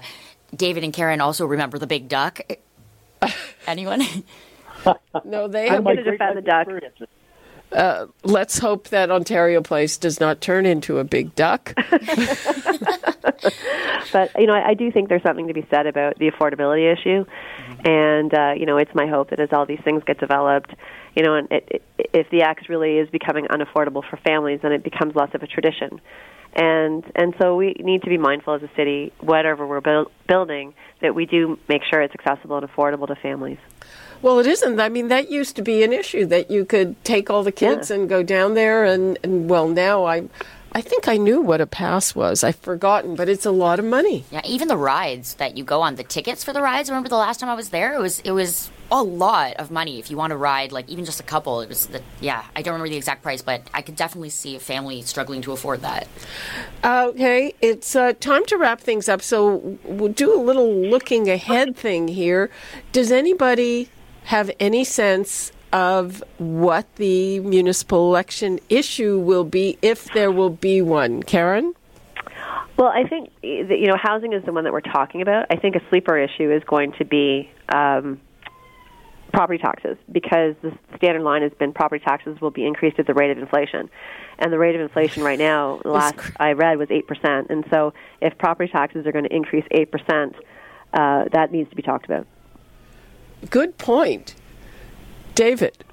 [0.55, 2.39] David and Karen also remember the big duck.
[3.67, 4.01] Anyone?
[5.23, 5.85] No, they I have.
[5.85, 6.67] had to defend the duck.
[6.67, 7.07] experiences.
[8.23, 11.73] Let's hope that Ontario Place does not turn into a big duck.
[14.11, 16.91] But you know, I, I do think there's something to be said about the affordability
[16.91, 17.25] issue,
[17.83, 20.73] and uh, you know, it's my hope that as all these things get developed,
[21.15, 24.71] you know, and it, it, if the X really is becoming unaffordable for families, then
[24.71, 26.01] it becomes less of a tradition.
[26.55, 30.75] And and so we need to be mindful as a city, whatever we're buil- building,
[31.01, 33.57] that we do make sure it's accessible and affordable to families.
[34.21, 34.79] Well, it isn't.
[34.79, 37.89] I mean, that used to be an issue that you could take all the kids
[37.89, 37.97] Yeah.
[37.97, 40.29] and go down there, and, and well, now I,
[40.75, 42.43] I think I knew what a pass was.
[42.43, 44.25] I've forgotten, but it's a lot of money.
[44.31, 46.89] Yeah, even the rides that you go on, the tickets for the rides.
[46.89, 47.93] Remember the last time I was there?
[47.93, 51.05] It was it was a lot of money if you want to ride like even
[51.05, 51.61] just a couple.
[51.61, 52.43] It was the yeah.
[52.55, 55.51] I don't remember the exact price, but I could definitely see a family struggling to
[55.51, 56.07] afford that.
[56.83, 59.21] Okay, it's uh, time to wrap things up.
[59.21, 62.49] So we'll do a little looking ahead thing here.
[62.91, 63.89] Does anybody
[64.25, 70.81] have any sense of what the municipal election issue will be if there will be
[70.81, 71.23] one?
[71.23, 71.73] Karen?
[72.77, 75.47] Well, I think you know housing is the one that we're talking about.
[75.49, 78.21] I think a sleeper issue is going to be um,
[79.31, 83.13] property taxes because the standard line has been property taxes will be increased at the
[83.13, 83.89] rate of inflation,
[84.39, 87.47] and the rate of inflation right now, the last I read, was eight percent.
[87.49, 90.35] And so, if property taxes are going to increase eight percent,
[90.93, 92.25] uh, that needs to be talked about.
[93.49, 94.35] Good point.
[95.35, 95.83] David?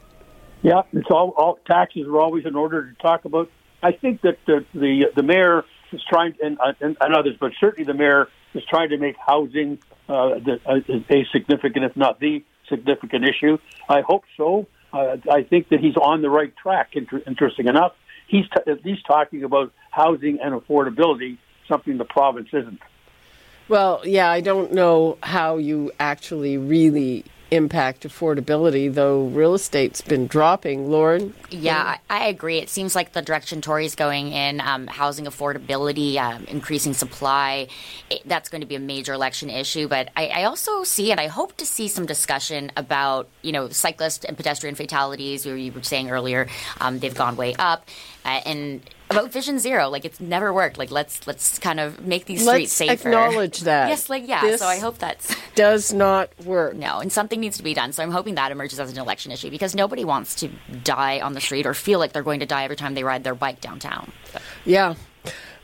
[0.62, 3.50] Yeah, it's all, all taxes are always in order to talk about.
[3.82, 7.84] I think that the the, the mayor is trying, and, and, and others, but certainly
[7.84, 12.44] the mayor is trying to make housing uh, the, a, a significant, if not the
[12.68, 13.58] significant issue.
[13.88, 14.66] I hope so.
[14.92, 16.90] Uh, I think that he's on the right track.
[16.92, 17.92] Inter- interesting enough,
[18.28, 22.80] he's t- at least talking about housing and affordability, something the province isn't.
[23.68, 30.26] Well, yeah, I don't know how you actually really impact affordability, though real estate's been
[30.26, 30.90] dropping.
[30.90, 31.34] Lauren?
[31.50, 32.58] Yeah, I, agree.
[32.58, 37.68] It seems like the direction Tory's going in, um, housing affordability, um, increasing supply,
[38.08, 39.88] it, that's going to be a major election issue.
[39.88, 43.68] But I, I also see, and I hope to see some discussion about, you know,
[43.68, 45.44] cyclist and pedestrian fatalities.
[45.44, 46.46] You were, you were saying earlier,
[46.80, 47.88] um, they've gone way up,
[48.24, 50.78] uh, and about Vision Zero, like it's never worked.
[50.78, 53.08] Like let's let's kind of make these streets Let's safer.
[53.08, 53.88] acknowledge that.
[53.88, 54.40] Yes, like yeah.
[54.42, 55.34] This so I hope that's.
[55.54, 56.76] Does not work.
[56.76, 57.92] No, and something needs to be done.
[57.92, 60.48] So I'm hoping that emerges as an election issue because nobody wants to
[60.84, 63.24] die on the street or feel like they're going to die every time they ride
[63.24, 64.12] their bike downtown.
[64.64, 64.94] Yeah.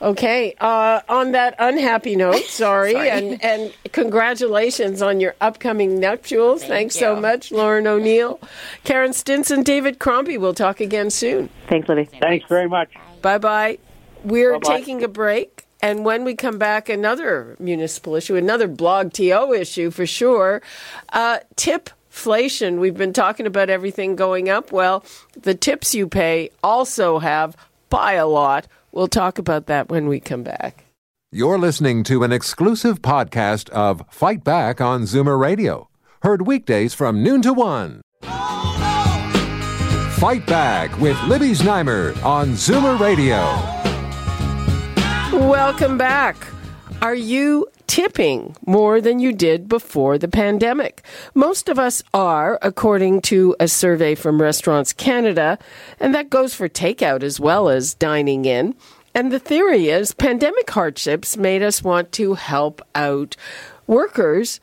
[0.02, 0.54] Okay.
[0.61, 3.09] Uh, on that unhappy note, sorry, Sorry.
[3.09, 6.61] and and congratulations on your upcoming nuptials.
[6.61, 8.38] Thank Thanks so much, Lauren O'Neill,
[8.85, 10.37] Karen Stintz, David Crombie.
[10.37, 11.48] We'll talk again soon.
[11.68, 12.11] Thanks, Libby.
[12.20, 12.92] Thanks very much.
[13.22, 13.79] Bye bye.
[14.24, 14.76] We're Bye-bye.
[14.79, 15.64] taking a break.
[15.83, 20.62] And when we come back, another municipal issue, another blog TO issue for sure.
[21.12, 22.79] Uh, tipflation.
[22.79, 24.72] We've been talking about everything going up.
[24.72, 25.05] Well,
[25.40, 27.57] the tips you pay also have
[27.90, 28.66] by a lot.
[28.92, 30.85] We'll talk about that when we come back.
[31.31, 35.88] You're listening to an exclusive podcast of Fight Back on Zoomer Radio.
[36.22, 38.00] Heard weekdays from noon to one.
[40.18, 43.37] Fight Back with Libby Znaimer on Zoomer Radio.
[45.46, 46.38] Welcome back.
[47.02, 51.02] Are you tipping more than you did before the pandemic?
[51.35, 55.59] Most of us are, according to a survey from Restaurants Canada,
[56.00, 58.74] and that goes for takeout as well as dining in.
[59.14, 63.37] And the theory is pandemic hardships made us want to help out
[63.87, 64.61] workers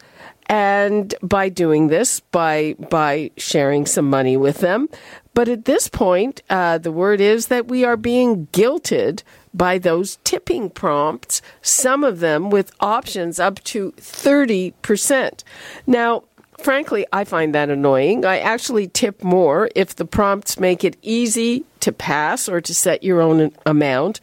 [0.47, 4.89] and by doing this by by sharing some money with them
[5.33, 10.17] but at this point uh, the word is that we are being guilted by those
[10.23, 15.43] tipping prompts some of them with options up to 30%
[15.87, 16.23] now
[16.59, 18.25] frankly i find that annoying.
[18.25, 23.03] I actually tip more if the prompts make it easy to pass or to set
[23.03, 24.21] your own amount.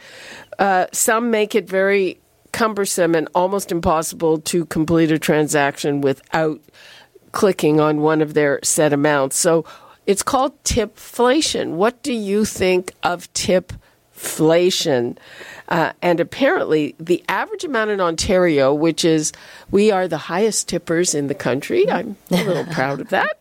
[0.59, 2.19] Uh, some make it very
[2.53, 6.61] cumbersome and almost impossible to complete a transaction without
[7.33, 9.37] clicking on one of their set amounts.
[9.37, 9.65] So
[10.07, 11.73] it's called tipflation.
[11.73, 15.17] What do you think of tipflation?
[15.69, 19.33] Uh, and apparently, the average amount in Ontario, which is
[19.71, 23.41] we are the highest tippers in the country, I'm a little proud of that.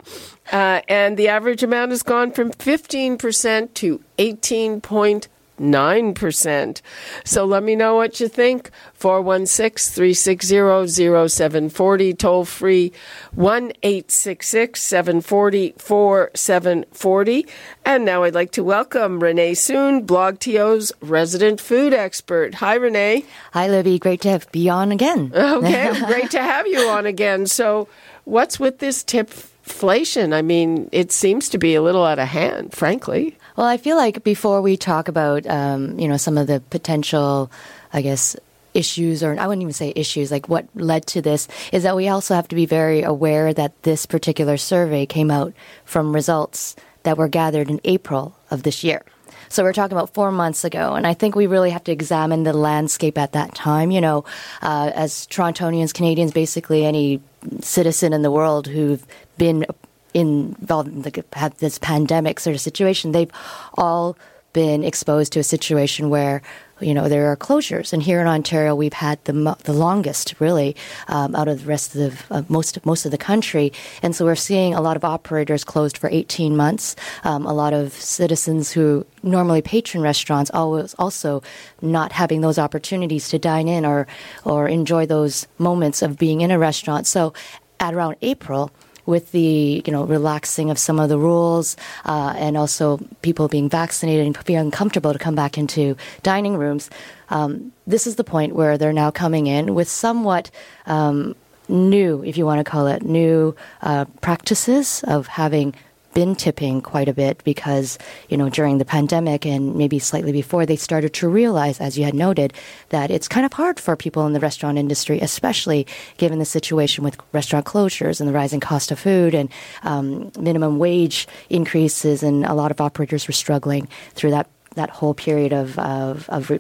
[0.52, 5.28] Uh, and the average amount has gone from 15% to 18.5
[5.60, 6.82] 9%.
[7.24, 8.72] So let me know what you think.
[8.94, 12.92] 416 360 0740, toll free
[13.34, 17.46] 1 866 740 4740.
[17.86, 22.56] And now I'd like to welcome Renee Suen, BlogTO's resident food expert.
[22.56, 23.26] Hi, Renee.
[23.54, 24.00] Hi, Libby.
[24.00, 25.32] Great to have be on again.
[25.34, 27.48] Okay, great to have you on again.
[27.48, 27.88] So,
[28.26, 29.32] what's with this tip?
[29.70, 30.34] Inflation.
[30.34, 33.38] I mean, it seems to be a little out of hand, frankly.
[33.60, 37.52] Well, I feel like before we talk about, um, you know, some of the potential,
[37.92, 38.38] I guess,
[38.74, 42.08] issues, or I wouldn't even say issues, like what led to this, is that we
[42.08, 45.52] also have to be very aware that this particular survey came out
[45.84, 49.04] from results that were gathered in April of this year.
[49.50, 52.44] So we're talking about four months ago, and I think we really have to examine
[52.44, 53.92] the landscape at that time.
[53.92, 54.24] You know,
[54.62, 57.20] uh, as Torontonians, Canadians, basically any
[57.60, 59.06] citizen in the world who've
[59.38, 59.66] been
[60.14, 61.24] involved in the,
[61.60, 63.32] this pandemic sort of situation, they've
[63.76, 64.18] all
[64.54, 66.42] been exposed to a situation where
[66.80, 69.34] you know there are closures, and here in Ontario we've had the
[69.66, 70.76] the longest really
[71.08, 74.26] um, out of the rest of the, uh, most most of the country, and so
[74.26, 76.96] we're seeing a lot of operators closed for 18 months.
[77.24, 81.44] Um, a lot of citizens who normally patron restaurants always also
[81.82, 84.08] not having those opportunities to dine in or
[84.46, 87.08] or enjoy those moments of being in a restaurant.
[87.08, 87.34] So
[87.80, 88.72] at around April
[89.10, 93.68] with the you know relaxing of some of the rules uh, and also people being
[93.68, 96.90] vaccinated and feeling comfortable to come back into dining rooms,
[97.30, 100.52] um, this is the point where they're now coming in with somewhat.
[100.86, 101.36] Um,
[101.72, 105.76] new, if you want to call it, new uh, practices of having
[106.20, 110.66] been tipping quite a bit because, you know, during the pandemic and maybe slightly before,
[110.66, 112.52] they started to realize, as you had noted,
[112.90, 117.06] that it's kind of hard for people in the restaurant industry, especially given the situation
[117.06, 119.50] with restaurant closures and the rising cost of food and
[119.84, 122.22] um, minimum wage increases.
[122.22, 126.52] And a lot of operators were struggling through that, that whole period of, of, of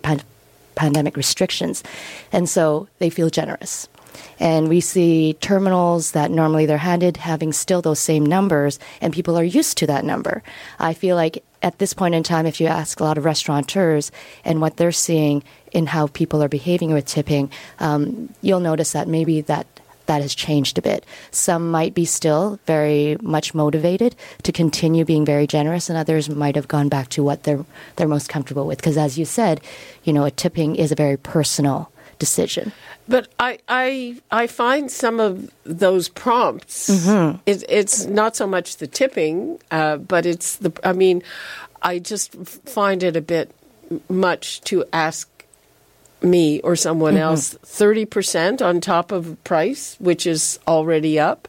[0.75, 1.83] pandemic restrictions.
[2.31, 3.89] And so they feel generous.
[4.39, 9.37] And we see terminals that normally they're handed having still those same numbers, and people
[9.37, 10.43] are used to that number.
[10.79, 14.11] I feel like at this point in time, if you ask a lot of restaurateurs
[14.45, 19.07] and what they're seeing in how people are behaving with tipping, um, you'll notice that
[19.07, 19.67] maybe that
[20.05, 21.05] that has changed a bit.
[21.29, 26.55] Some might be still very much motivated to continue being very generous, and others might
[26.55, 27.63] have gone back to what they're
[27.95, 28.79] they're most comfortable with.
[28.79, 29.61] Because as you said,
[30.03, 32.71] you know, a tipping is a very personal decision.
[33.07, 36.89] But I, I, I find some of those prompts.
[36.89, 37.37] Mm-hmm.
[37.45, 40.71] It, it's not so much the tipping, uh, but it's the.
[40.83, 41.23] I mean,
[41.81, 43.51] I just find it a bit
[44.09, 45.27] much to ask
[46.21, 47.23] me or someone mm-hmm.
[47.23, 51.47] else thirty percent on top of price, which is already up.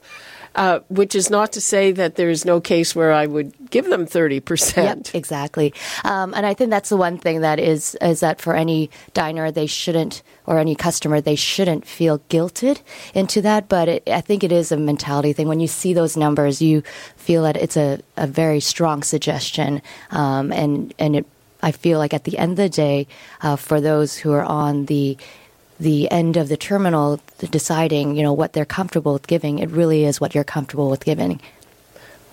[0.54, 3.86] Uh, which is not to say that there is no case where I would give
[3.86, 4.76] them 30%.
[4.76, 5.72] Yep, exactly.
[6.04, 9.52] Um, and I think that's the one thing that is, is that for any diner,
[9.52, 12.80] they shouldn't, or any customer, they shouldn't feel guilted
[13.14, 13.68] into that.
[13.68, 15.46] But it, I think it is a mentality thing.
[15.46, 16.82] When you see those numbers, you
[17.14, 19.80] feel that it's a, a very strong suggestion.
[20.10, 21.26] Um, and, and it,
[21.62, 23.06] I feel like at the end of the day,
[23.42, 25.16] uh, for those who are on the
[25.80, 29.59] the end of the terminal deciding, you know, what they're comfortable with giving.
[29.59, 31.40] It really is what you're comfortable with giving.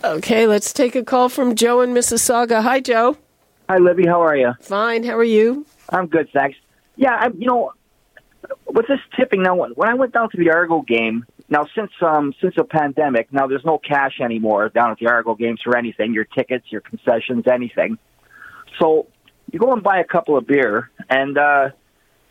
[0.04, 2.62] Okay, let's take a call from Joe in Mississauga.
[2.62, 3.18] Hi, Joe.
[3.70, 4.06] Hi, Libby.
[4.06, 4.54] How are you?
[4.62, 5.04] Fine.
[5.04, 5.66] How are you?
[5.90, 6.58] I'm good, thanks.
[6.98, 7.72] Yeah, I, you know,
[8.68, 12.34] with this tipping now, when I went down to the Argo game, now since um
[12.42, 16.14] since the pandemic, now there's no cash anymore down at the Argo games for anything,
[16.14, 17.98] your tickets, your concessions, anything.
[18.80, 19.08] So
[19.52, 21.70] you go and buy a couple of beer, and uh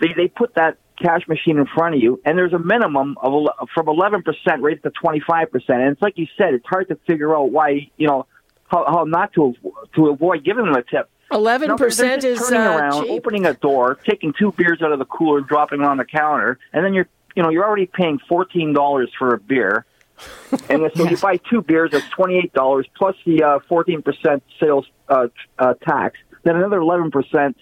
[0.01, 3.32] they they put that cash machine in front of you, and there's a minimum of
[3.74, 4.24] from 11%
[4.61, 5.49] right to 25%.
[5.68, 8.26] And it's like you said, it's hard to figure out why you know
[8.68, 9.55] how, how not to
[9.94, 11.09] to avoid giving them a tip.
[11.32, 13.11] Eleven No, percent is turning uh, around, cheap.
[13.11, 16.59] opening a door, taking two beers out of the cooler, dropping it on the counter,
[16.72, 19.84] and then you're you know you're already paying fourteen dollars for a beer.
[20.70, 24.42] and so you buy two beers, that's twenty eight dollars plus the uh, fourteen percent
[24.59, 25.26] sales uh,
[25.59, 27.57] uh, tax, then another eleven percent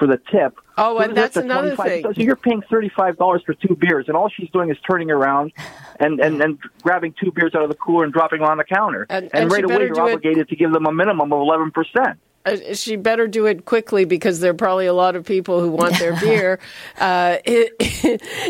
[0.00, 0.58] for the tip.
[0.78, 2.02] Oh, and that's that's the another thing.
[2.02, 5.10] So you're paying thirty five dollars for two beers, and all she's doing is turning
[5.10, 5.52] around
[6.00, 8.64] and, and and grabbing two beers out of the cooler and dropping them on the
[8.64, 9.06] counter.
[9.10, 11.70] And- and right away, you're do it- obligated to give them a minimum of eleven
[11.70, 12.18] percent.
[12.46, 15.70] Uh, she better do it quickly because there are probably a lot of people who
[15.70, 16.58] want their beer.
[16.98, 17.74] Uh, it,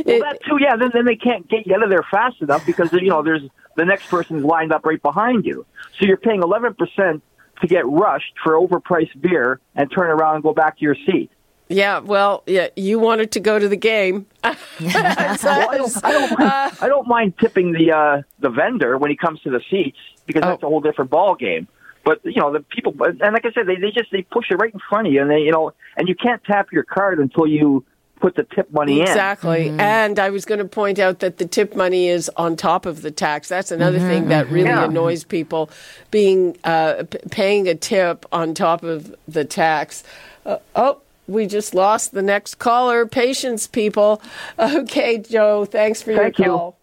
[0.06, 0.76] Well, that too, yeah.
[0.76, 3.42] Then, then they can't get you out of there fast enough because you know there's
[3.76, 5.66] the next person's lined up right behind you.
[5.98, 7.24] So you're paying 11 percent
[7.60, 11.30] to get rushed for overpriced beer and turn around and go back to your seat.
[11.70, 14.26] Yeah, well, yeah, you wanted to go to the game.
[14.80, 19.10] Well, I don't, I don't, mind, I don't mind tipping the uh, the vendor when
[19.10, 21.68] he comes to the seats because that's a whole different ball game.
[22.04, 24.54] But you know the people, and like I said, they they just they push it
[24.56, 27.18] right in front of you, and they you know, and you can't tap your card
[27.18, 27.84] until you
[28.20, 29.06] put the tip money in.
[29.06, 29.68] Exactly.
[29.78, 33.00] And I was going to point out that the tip money is on top of
[33.02, 33.48] the tax.
[33.48, 34.84] That's another thing that really Yeah.
[34.84, 35.70] annoys people
[36.10, 40.04] being uh, p- paying a tip on top of the tax.
[40.44, 41.00] Uh, oh,
[41.30, 43.06] we just lost the next caller.
[43.06, 44.20] Patience, people.
[44.58, 46.52] Okay, Joe, thanks for Thank your you.
[46.52, 46.79] call.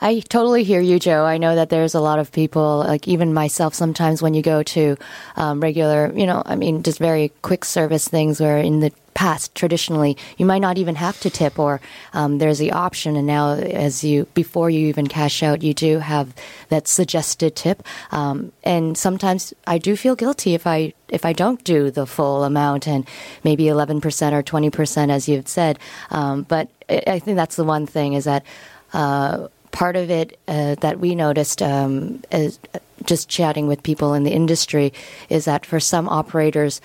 [0.00, 1.24] I totally hear you, Joe.
[1.24, 4.62] I know that there's a lot of people, like even myself, sometimes when you go
[4.62, 4.96] to
[5.36, 9.54] um, regular, you know, I mean, just very quick service things where in the past,
[9.54, 11.82] traditionally, you might not even have to tip or
[12.14, 13.14] um, there's the option.
[13.14, 16.34] And now, as you, before you even cash out, you do have
[16.70, 17.82] that suggested tip.
[18.10, 22.44] Um, and sometimes I do feel guilty if I, if I don't do the full
[22.44, 23.06] amount and
[23.44, 23.98] maybe 11%
[24.32, 25.78] or 20%, as you've said.
[26.10, 28.46] Um, but I think that's the one thing is that,
[28.94, 32.58] uh, part of it uh, that we noticed um, is
[33.04, 34.92] just chatting with people in the industry
[35.28, 36.80] is that for some operators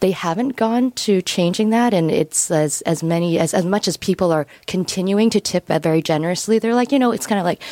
[0.00, 3.96] they haven't gone to changing that and it's as as many as as much as
[3.96, 7.62] people are continuing to tip very generously they're like you know it's kind of like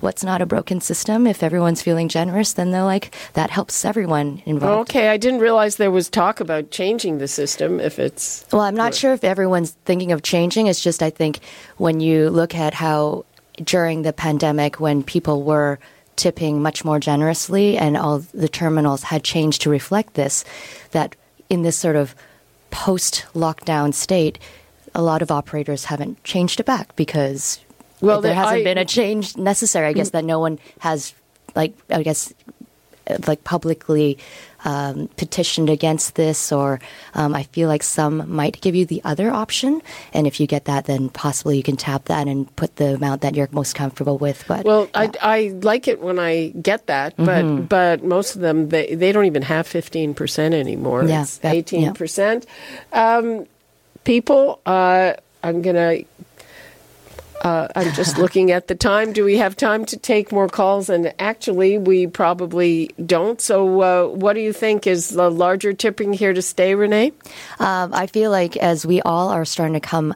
[0.00, 4.42] what's not a broken system if everyone's feeling generous then they're like that helps everyone
[4.46, 8.44] involved Okay, I didn't realize there was talk about changing the system if it's.
[8.52, 10.66] Well, I'm not sure if everyone's thinking of changing.
[10.66, 11.40] It's just I think
[11.78, 13.24] when you look at how
[13.62, 15.78] during the pandemic, when people were
[16.16, 20.44] tipping much more generously and all the terminals had changed to reflect this,
[20.92, 21.16] that
[21.50, 22.14] in this sort of
[22.70, 24.38] post lockdown state,
[24.94, 27.60] a lot of operators haven't changed it back because
[28.00, 29.86] Well, there hasn't I- been a change necessary.
[29.88, 30.12] I guess mm.
[30.12, 31.14] that no one has,
[31.54, 32.32] like, I guess,
[33.26, 34.18] like publicly
[34.64, 36.80] um, petitioned against this, or
[37.14, 39.80] um, I feel like some might give you the other option,
[40.12, 43.20] and if you get that, then possibly you can tap that and put the amount
[43.22, 44.44] that you're most comfortable with.
[44.48, 47.64] But Well, I, I like it when I get that, but Mm-hmm.
[47.64, 51.04] but most of them they, they don't even have fifteen percent anymore.
[51.04, 51.50] Yeah, that- yeah.
[51.52, 52.46] eighteen percent.
[52.92, 53.46] Um,
[54.04, 55.98] people, uh, I'm gonna.
[57.44, 59.12] Uh, I'm just looking at the time.
[59.12, 60.88] Do we have time to take more calls?
[60.88, 63.38] And actually, we probably don't.
[63.38, 64.86] So, uh, what do you think?
[64.86, 67.12] Is the larger tipping here to stay, Renee?
[67.60, 70.14] Um, I feel like as we all are starting to come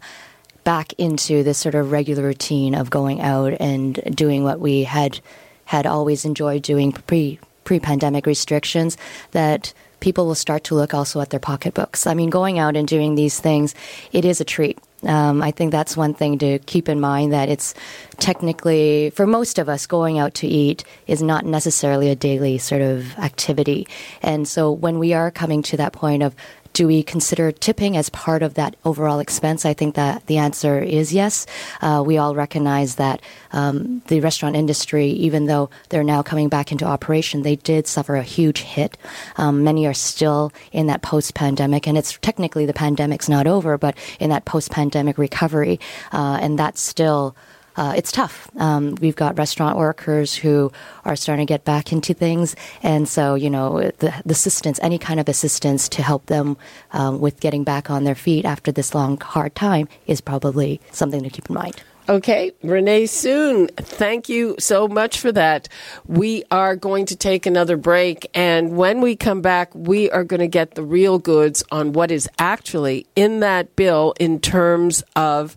[0.64, 5.20] back into this sort of regular routine of going out and doing what we had
[5.66, 8.96] had always enjoyed doing pre pre pandemic restrictions,
[9.32, 12.06] that people will start to look also at their pocketbooks.
[12.06, 13.74] I mean, going out and doing these things,
[14.12, 14.78] it is a treat.
[15.04, 17.72] Um, I think that's one thing to keep in mind that it's
[18.18, 22.82] technically, for most of us, going out to eat is not necessarily a daily sort
[22.82, 23.86] of activity.
[24.22, 26.34] And so when we are coming to that point of
[26.72, 29.64] do we consider tipping as part of that overall expense?
[29.64, 31.46] I think that the answer is yes.
[31.80, 33.20] Uh, we all recognize that
[33.52, 38.16] um, the restaurant industry, even though they're now coming back into operation, they did suffer
[38.16, 38.96] a huge hit.
[39.36, 43.78] Um, many are still in that post pandemic, and it's technically the pandemic's not over,
[43.78, 45.80] but in that post pandemic recovery.
[46.12, 47.34] Uh, and that's still
[47.78, 48.50] uh, it's tough.
[48.56, 50.72] Um, we've got restaurant workers who
[51.04, 54.98] are starting to get back into things, and so you know the, the assistance, any
[54.98, 56.56] kind of assistance to help them
[56.90, 61.22] um, with getting back on their feet after this long hard time, is probably something
[61.22, 61.80] to keep in mind.
[62.08, 65.68] Okay, Renee Suen, thank you so much for that.
[66.06, 70.40] We are going to take another break, and when we come back, we are going
[70.40, 75.54] to get the real goods on what is actually in that bill in terms of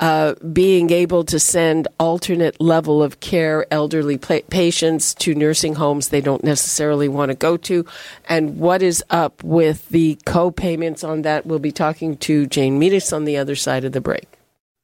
[0.00, 6.08] uh, being able to send alternate level of care elderly pa- patients to nursing homes
[6.08, 7.84] they don't necessarily want to go to,
[8.28, 11.46] and what is up with the co-payments on that.
[11.46, 14.26] We'll be talking to Jane Meadus on the other side of the break.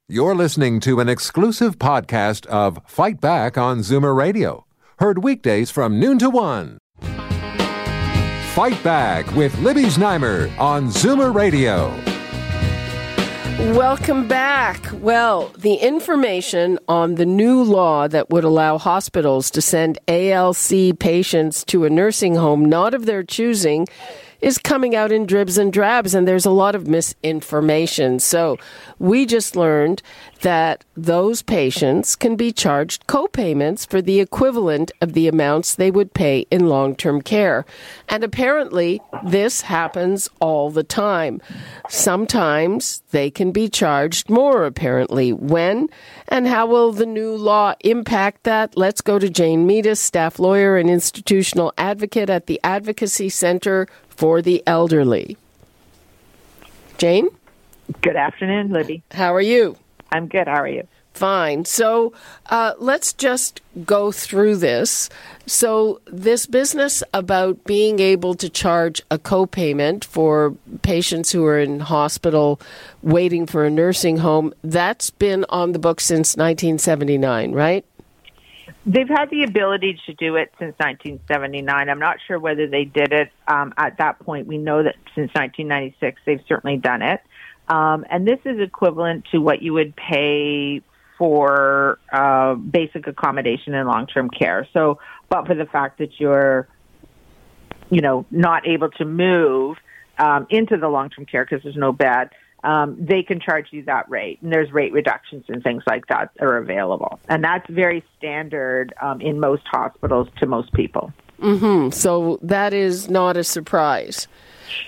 [0.08, 4.66] You're listening to an exclusive podcast of Fight Back on Zoomer Radio,
[4.98, 6.78] heard weekdays from noon to one.
[8.54, 12.09] Fight Back with Libby Znaimer on Zoomer Radio.
[13.60, 14.82] Welcome back.
[14.94, 21.62] Well, the information on the new law that would allow hospitals to send ALC patients
[21.66, 23.86] to a nursing home not of their choosing
[24.40, 28.18] is coming out in dribs and drabs, and there's a lot of misinformation.
[28.18, 28.58] So
[28.98, 30.02] we just learned
[30.42, 36.14] that those patients can be charged co-payments for the equivalent of the amounts they would
[36.14, 37.66] pay in long-term care.
[38.08, 41.42] And apparently this happens all the time.
[41.88, 45.32] Sometimes they can be charged more apparently.
[45.32, 45.88] When
[46.28, 48.76] and how will the new law impact that?
[48.76, 53.86] Let's go to Jane Meadus, staff lawyer and institutional advocate at the Advocacy Center
[54.20, 55.38] for the Elderly.
[56.98, 57.30] Jane?
[58.02, 59.02] Good afternoon, Libby.
[59.12, 59.78] How are you?
[60.12, 60.46] I'm good.
[60.46, 60.86] How are you?
[61.14, 61.64] Fine.
[61.64, 62.12] So
[62.50, 65.08] uh, let's just go through this.
[65.46, 71.80] So, this business about being able to charge a copayment for patients who are in
[71.80, 72.60] hospital
[73.02, 77.84] waiting for a nursing home, that's been on the books since 1979, right?
[78.86, 81.88] They've had the ability to do it since 1979.
[81.88, 84.46] I'm not sure whether they did it um, at that point.
[84.46, 87.20] We know that since 1996, they've certainly done it.
[87.68, 90.82] Um, and this is equivalent to what you would pay
[91.18, 94.66] for uh, basic accommodation in long-term care.
[94.72, 96.66] So, but for the fact that you're,
[97.90, 99.76] you know, not able to move
[100.18, 102.30] um, into the long-term care because there's no bed,
[102.62, 104.40] um, they can charge you that rate.
[104.42, 107.18] And there's rate reductions and things like that are available.
[107.28, 111.12] And that's very standard um, in most hospitals to most people.
[111.40, 111.90] Mm-hmm.
[111.90, 114.28] So that is not a surprise.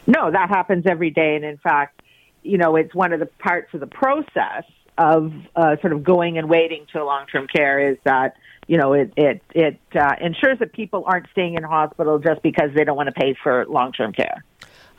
[0.07, 1.37] No, that happens every day.
[1.37, 2.03] And in fact,
[2.43, 4.65] you know, it's one of the parts of the process
[4.99, 9.13] of uh, sort of going and waiting to long-term care is that you know it
[9.17, 13.07] it it uh, ensures that people aren't staying in hospital just because they don't want
[13.07, 14.45] to pay for long-term care.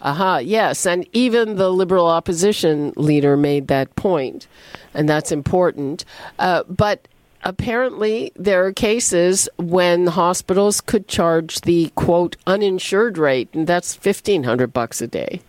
[0.01, 0.85] Aha, uh-huh, yes.
[0.85, 4.47] And even the Liberal opposition leader made that point,
[4.93, 6.05] and that's important.
[6.39, 7.07] Uh, but
[7.43, 14.73] apparently, there are cases when hospitals could charge the quote uninsured rate, and that's 1500
[14.73, 15.41] bucks a day.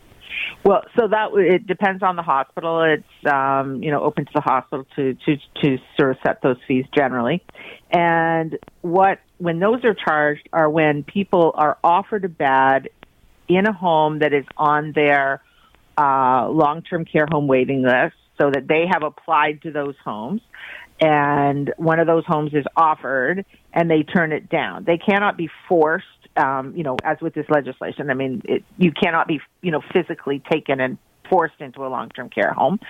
[0.64, 2.82] Well, so that it depends on the hospital.
[2.82, 6.56] It's um, you know open to the hospital to to to sort of set those
[6.66, 7.44] fees generally,
[7.90, 12.88] and what when those are charged are when people are offered a bed
[13.48, 15.42] in a home that is on their
[15.96, 20.40] uh, long-term care home waiting list, so that they have applied to those homes,
[21.00, 24.84] and one of those homes is offered, and they turn it down.
[24.84, 28.92] They cannot be forced um, you know, as with this legislation, I mean, it, you
[28.92, 32.80] cannot be, you know, physically taken and forced into a long-term care home,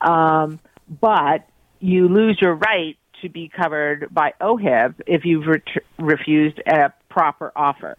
[0.00, 0.60] um,
[1.00, 1.46] but
[1.80, 5.62] you lose your right to be covered by OHIP if you've re-
[5.98, 7.96] refused a proper offer,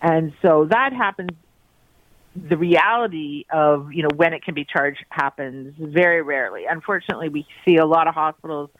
[0.00, 1.30] and so that happens.
[2.34, 6.64] The reality of you know when it can be charged happens very rarely.
[6.68, 8.70] Unfortunately, we see a lot of hospitals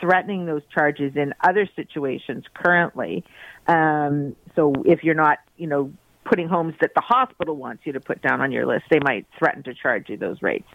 [0.00, 3.24] threatening those charges in other situations currently.
[3.68, 5.92] Um, so if you're not, you know,
[6.24, 9.26] putting homes that the hospital wants you to put down on your list, they might
[9.38, 10.68] threaten to charge you those rates.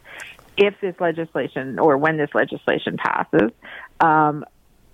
[0.55, 3.51] If this legislation or when this legislation passes,
[3.99, 4.45] um,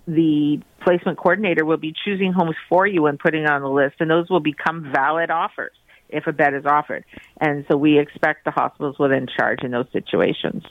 [0.06, 4.10] the placement coordinator will be choosing homes for you and putting on the list, and
[4.10, 5.72] those will become valid offers
[6.14, 7.04] if a bed is offered.
[7.40, 10.64] And so we expect the hospitals will then charge in those situations.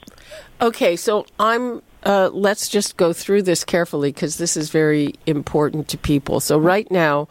[0.60, 5.88] Okay, so I'm uh, let's just go through this carefully because this is very important
[5.88, 6.40] to people.
[6.40, 7.28] So, right now,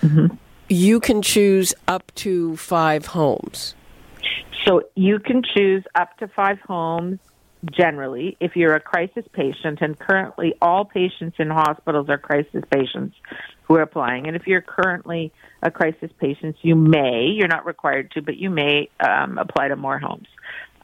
[0.00, 0.34] mm-hmm.
[0.68, 3.74] you can choose up to five homes.
[4.64, 7.18] So, you can choose up to five homes
[7.70, 13.16] generally if you're a crisis patient, and currently all patients in hospitals are crisis patients
[13.66, 14.26] who are applying.
[14.26, 18.50] And if you're currently a crisis patient, you may, you're not required to, but you
[18.50, 20.28] may um, apply to more homes.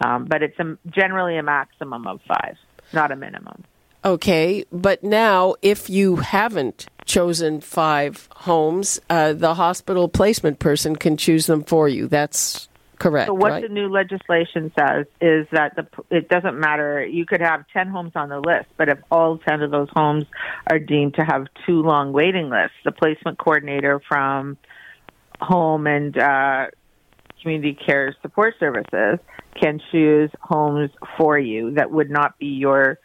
[0.05, 2.57] Um, but it's a, generally a maximum of five
[2.93, 3.65] not a minimum.
[4.05, 11.17] Okay, but now if you haven't chosen five homes, uh, the hospital placement person can
[11.17, 12.09] choose them for you.
[12.09, 12.69] That's
[13.03, 13.27] correct.
[13.27, 13.63] So what right?
[13.63, 17.05] the new legislation says is that the it doesn't matter.
[17.05, 20.25] You could have ten homes on the list, but if all ten of those homes
[20.71, 24.57] are deemed to have too long waiting lists, the placement coordinator from
[25.41, 26.67] home and uh,
[27.43, 29.19] community care support services
[29.61, 32.99] can choose homes for you that would not be your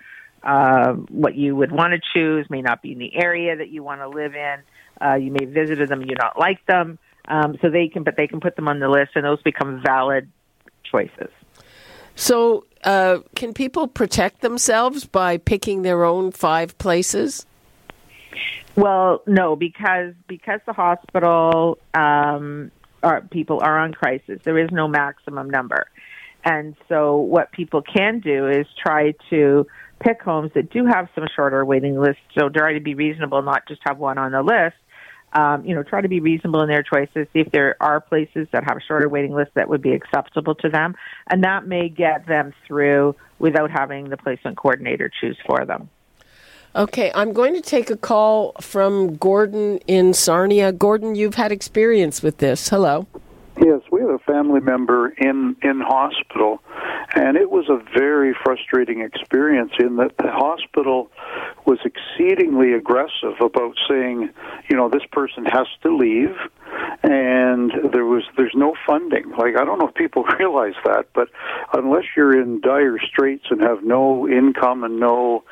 [0.44, 3.84] uh, what you would want to choose, may not be in the area that you
[3.84, 4.60] want to live in.
[5.02, 8.16] Uh, you may have visited them, you not like them, um, so they can, but
[8.18, 10.30] they can put them on the list, and those become valid
[10.84, 11.30] choices.
[12.16, 17.46] So, uh, can people protect themselves by picking their own five places?
[18.76, 22.72] Well, no, because because the hospital um,
[23.04, 24.40] are, people are on crisis.
[24.44, 25.88] There is no maximum number,
[26.44, 29.68] and so what people can do is try to
[30.00, 32.22] pick homes that do have some shorter waiting lists.
[32.38, 34.76] So try to be reasonable, not just have one on the list.
[35.34, 37.28] Um, you know, try to be reasonable in their choices.
[37.34, 40.70] See if there are places that have shorter waiting lists that would be acceptable to
[40.70, 40.96] them,
[41.30, 45.90] and that may get them through without having the placement coordinator choose for them.
[46.76, 50.72] Okay, I'm going to take a call from Gordon in Sarnia.
[50.72, 52.70] Gordon, you've had experience with this.
[52.70, 53.08] Hello.
[54.08, 56.62] A family member in in hospital,
[57.16, 59.74] and it was a very frustrating experience.
[59.80, 61.12] In that the hospital
[61.66, 64.30] was exceedingly aggressive about saying,
[64.70, 66.36] you know, this person has to leave,
[67.04, 69.32] and there was there's no funding.
[69.38, 71.28] Like I don't know if people realize that, but
[71.74, 75.44] unless you're in dire straits and have no income and no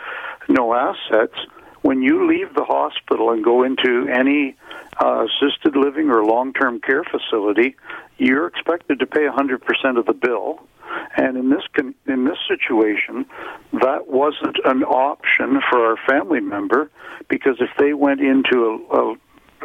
[0.48, 1.38] no assets,
[1.86, 4.56] when you leave the hospital and go into any
[5.00, 7.76] uh, assisted living or long-term care facility,
[8.18, 10.68] you're expected to pay 100% of the bill.
[11.16, 11.62] And in this
[12.08, 13.26] in this situation,
[13.74, 16.90] that wasn't an option for our family member
[17.28, 19.16] because if they went into a, a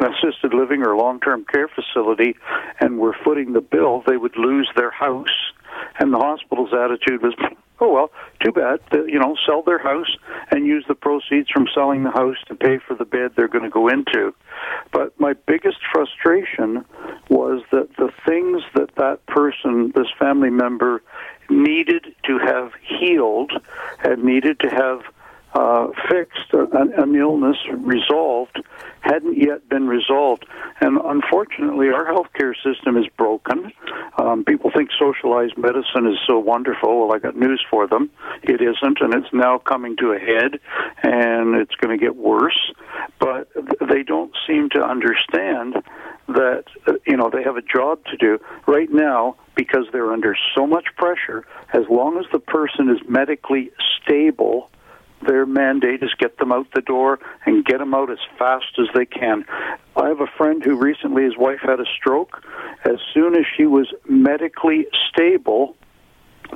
[0.05, 2.35] assisted living or long-term care facility
[2.79, 5.51] and were footing the bill, they would lose their house.
[5.99, 7.33] And the hospital's attitude was,
[7.81, 8.79] oh well, too bad.
[8.93, 10.15] You know, sell their house
[10.51, 13.63] and use the proceeds from selling the house to pay for the bed they're going
[13.63, 14.33] to go into.
[14.91, 16.85] But my biggest frustration
[17.29, 21.01] was that the things that that person, this family member,
[21.49, 23.51] needed to have healed
[24.03, 25.01] and needed to have
[25.53, 28.63] uh, fixed, an, an illness resolved,
[29.01, 30.45] hadn't yet been resolved.
[30.79, 33.71] And unfortunately, our healthcare system is broken.
[34.17, 37.01] Um, people think socialized medicine is so wonderful.
[37.01, 38.09] Well, I got news for them.
[38.43, 40.59] It isn't, and it's now coming to a head,
[41.03, 42.71] and it's going to get worse.
[43.19, 43.49] But
[43.89, 45.75] they don't seem to understand
[46.27, 48.39] that, uh, you know, they have a job to do.
[48.67, 53.71] Right now, because they're under so much pressure, as long as the person is medically
[54.01, 54.69] stable,
[55.27, 58.87] their mandate is get them out the door and get them out as fast as
[58.95, 59.45] they can.
[59.95, 62.43] I have a friend who recently his wife had a stroke.
[62.85, 65.75] As soon as she was medically stable,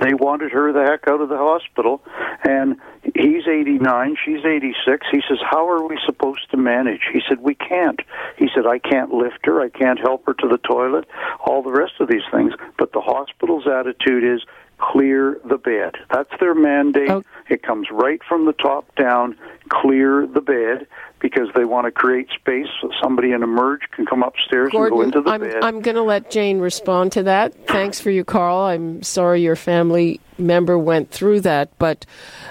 [0.01, 2.01] they wanted her the heck out of the hospital
[2.43, 2.77] and
[3.15, 7.55] he's 89 she's 86 he says how are we supposed to manage he said we
[7.55, 8.01] can't
[8.37, 11.05] he said i can't lift her i can't help her to the toilet
[11.45, 14.41] all the rest of these things but the hospital's attitude is
[14.77, 17.23] clear the bed that's their mandate Oh.
[17.49, 19.37] It comes right from the top down
[19.69, 20.87] clear the bed
[21.19, 25.01] because they want to create space so somebody in emerg can come upstairs and go
[25.01, 27.67] into the I'm, bed I'm going to let Jane respond to that.
[27.67, 28.67] Thanks for your call.
[28.67, 32.05] I'm sorry your family member went through that, but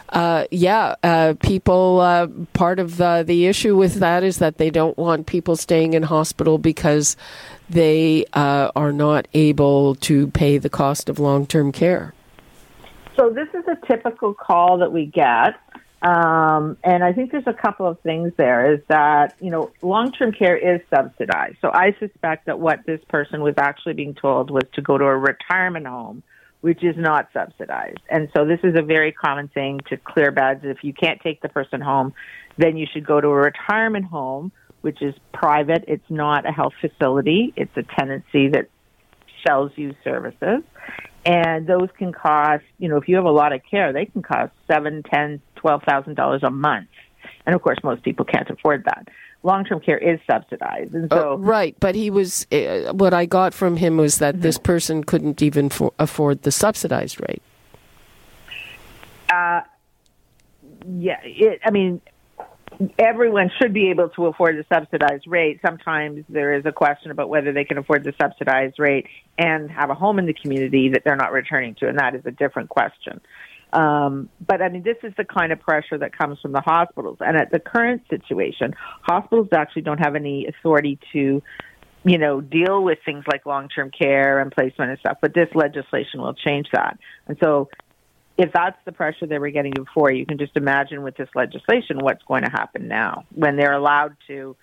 [0.09, 2.01] uh, yeah, uh, people.
[2.01, 5.95] Uh, part of uh, the issue with that is that they don't want people staying
[5.95, 7.17] in hospital because
[7.69, 12.15] they uh, are not able to pay the cost of long-term care.
[13.17, 15.55] So this is a typical call that we get.
[16.03, 20.33] Um, and I think there's a couple of things there is that, you know, long-term
[20.33, 21.57] care is subsidized.
[21.63, 25.05] So I suspect that what this person was actually being told was to go to
[25.05, 26.23] a retirement home,
[26.61, 28.01] which is not subsidized.
[28.11, 30.61] And so this is a very common thing to clear beds.
[30.65, 32.13] If you can't take the person home,
[32.59, 34.53] then you should go to a retirement home,
[34.83, 35.85] which is private.
[35.89, 37.55] It's not a health facility.
[37.57, 38.69] It's a tenancy that
[39.47, 40.63] sells you services
[41.27, 44.23] and those can cost you know if you have a lot of care they can
[44.23, 46.89] cost seven ten twelve thousand dollars a month
[47.47, 49.09] and of course most people can't afford that
[49.43, 52.47] long term care is subsidized and so Oh, right, but he was.
[52.51, 56.51] Uh, what I got from him was that this person couldn't even for, afford the
[56.51, 57.43] subsidized rate.
[59.31, 59.61] uh
[60.99, 62.01] yeah it i mean
[62.99, 67.29] everyone should be able to afford the subsidized rate sometimes there is a question about
[67.29, 69.07] whether they can afford the subsidized rate
[69.39, 72.23] and have a home in the community that they're not returning to and that is
[72.25, 73.21] a different question
[73.73, 77.19] Um, but I mean, this is the kind of pressure that comes from the hospitals.
[77.21, 81.43] And at the current situation, hospitals actually don't have any authority to
[82.07, 85.17] you know, deal with things like long-term care and placement and stuff.
[85.23, 86.99] But this legislation will change that.
[87.27, 87.71] And so
[88.37, 91.99] if that's the pressure they were getting before, you can just imagine with this legislation
[92.01, 94.57] what's going to happen now when they're allowed to,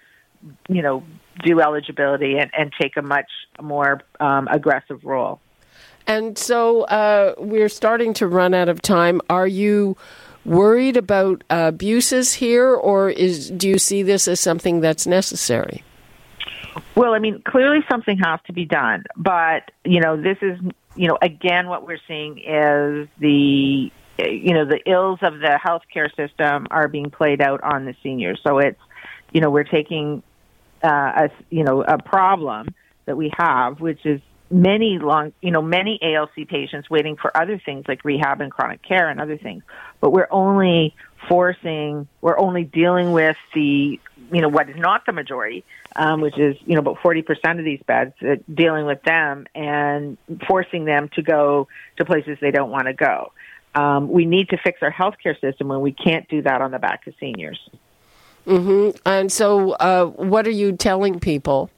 [0.67, 1.03] you know,
[1.43, 3.30] do eligibility and, and take a much
[3.61, 5.39] more um, aggressive role.
[6.07, 9.22] And so uh, we're starting to run out of time.
[9.30, 9.95] Are you
[10.43, 15.84] worried about uh, abuses here, or is do you see this as something that's necessary?
[16.95, 20.59] Well, I mean, clearly something has to be done, but you know, this is
[20.95, 26.09] you know, again, what we're seeing is the you know the ills of the healthcare
[26.15, 28.39] system are being played out on the seniors.
[28.45, 28.79] So it's
[29.31, 30.21] you know we're taking
[30.83, 32.67] uh, a you know a problem
[33.05, 34.21] that we have, which is
[34.51, 38.81] many long you know many ALC patients waiting for other things like rehab and chronic
[38.83, 39.63] care and other things,
[39.99, 40.95] but we're only
[41.29, 43.99] forcing we're only dealing with the
[44.31, 45.63] you know what is not the majority
[45.95, 50.17] um, which is you know about 40% of these beds, uh, dealing with them and
[50.47, 53.31] forcing them to go to places they don't want to go.
[53.73, 56.79] Um, we need to fix our healthcare system, and we can't do that on the
[56.79, 57.59] back of seniors.
[58.45, 58.97] Mm-hmm.
[59.05, 61.69] And so, uh, what are you telling people?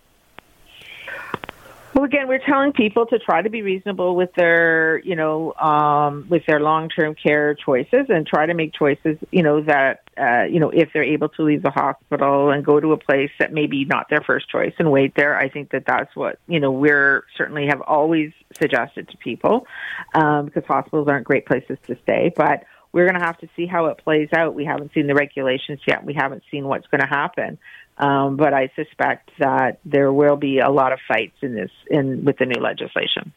[1.94, 6.26] Well, again, we're telling people to try to be reasonable with their, you know, um,
[6.28, 10.60] with their long-term care choices, and try to make choices, you know, that, uh, you
[10.60, 13.86] know, if they're able to leave the hospital and go to a place that maybe
[13.86, 17.26] not their first choice and wait there, I think that that's what, you know, we're
[17.38, 19.68] certainly have always suggested to people,
[20.16, 23.66] um, because hospitals aren't great places to stay, but we're going to have to see
[23.66, 24.54] how it plays out.
[24.54, 26.06] We haven't seen the regulations yet.
[26.06, 27.58] We haven't seen what's going to happen.
[27.98, 32.26] Um, but I suspect that there will be a lot of fights in this in
[32.26, 33.32] with the new legislation.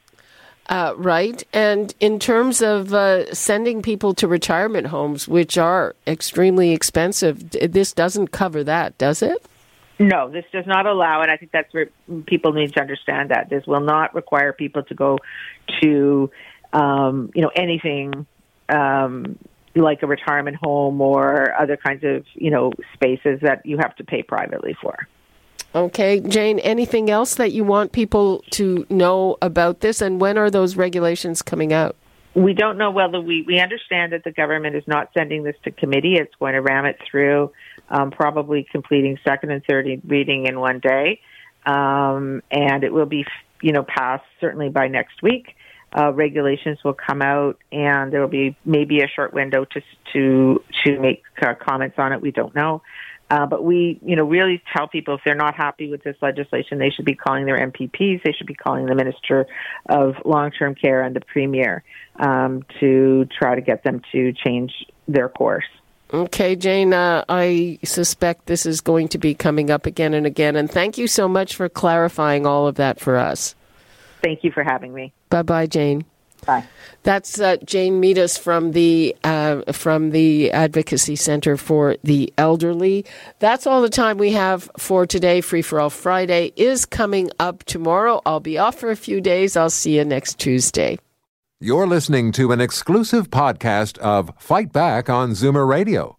[0.69, 6.73] Uh, right, and in terms of uh, sending people to retirement homes, which are extremely
[6.73, 9.47] expensive, this doesn't cover that, does it?
[9.99, 11.31] No, this does not allow it.
[11.31, 11.89] I think that's where
[12.27, 15.19] people need to understand that this will not require people to go
[15.81, 16.31] to,
[16.73, 18.27] um, you know, anything
[18.69, 19.39] um,
[19.77, 24.05] like a retirement home or other kinds of you know spaces that you have to
[24.05, 25.07] pay privately for.
[25.75, 30.51] Okay, Jane, anything else that you want people to know about this and when are
[30.51, 31.97] those regulations coming out?
[32.35, 35.71] We don't know whether we, we understand that the government is not sending this to
[35.71, 36.17] committee.
[36.17, 37.53] It's going to ram it through,
[37.91, 41.21] um, probably completing second and third reading in one day.
[41.67, 43.27] Um, and it will be,
[43.63, 45.57] you know, passed certainly by next week
[45.97, 49.81] uh, regulations will come out, and there will be maybe a short window to
[50.13, 52.21] to to make uh, comments on it.
[52.21, 52.83] We don't know.
[53.29, 56.79] Uh, but we, you know, really tell people if they're not happy with this legislation,
[56.79, 58.23] they should be calling their MPPs.
[58.23, 59.49] They should be calling the Minister
[59.89, 61.83] of Long-Term Care and the Premier
[62.21, 64.73] um, to try to get them to change
[65.09, 65.65] their course.
[66.15, 70.55] Okay, Jane, uh, I suspect this is going to be coming up again and again.
[70.55, 73.57] And thank you so much for clarifying all of that for us.
[74.23, 75.13] Thank you for having me.
[75.31, 76.05] Bye bye, Jane.
[76.45, 76.65] Bye.
[77.03, 83.05] That's uh, Jane Meadus from the uh, from the Advocacy Center for the Elderly.
[83.39, 85.41] That's all the time we have for today.
[85.41, 88.21] Free for All Friday is coming up tomorrow.
[88.27, 89.57] I'll be off for a few days.
[89.57, 90.99] I'll see you next Tuesday.
[91.59, 96.19] You're listening to an exclusive podcast of Fight Back on Zoomer Radio.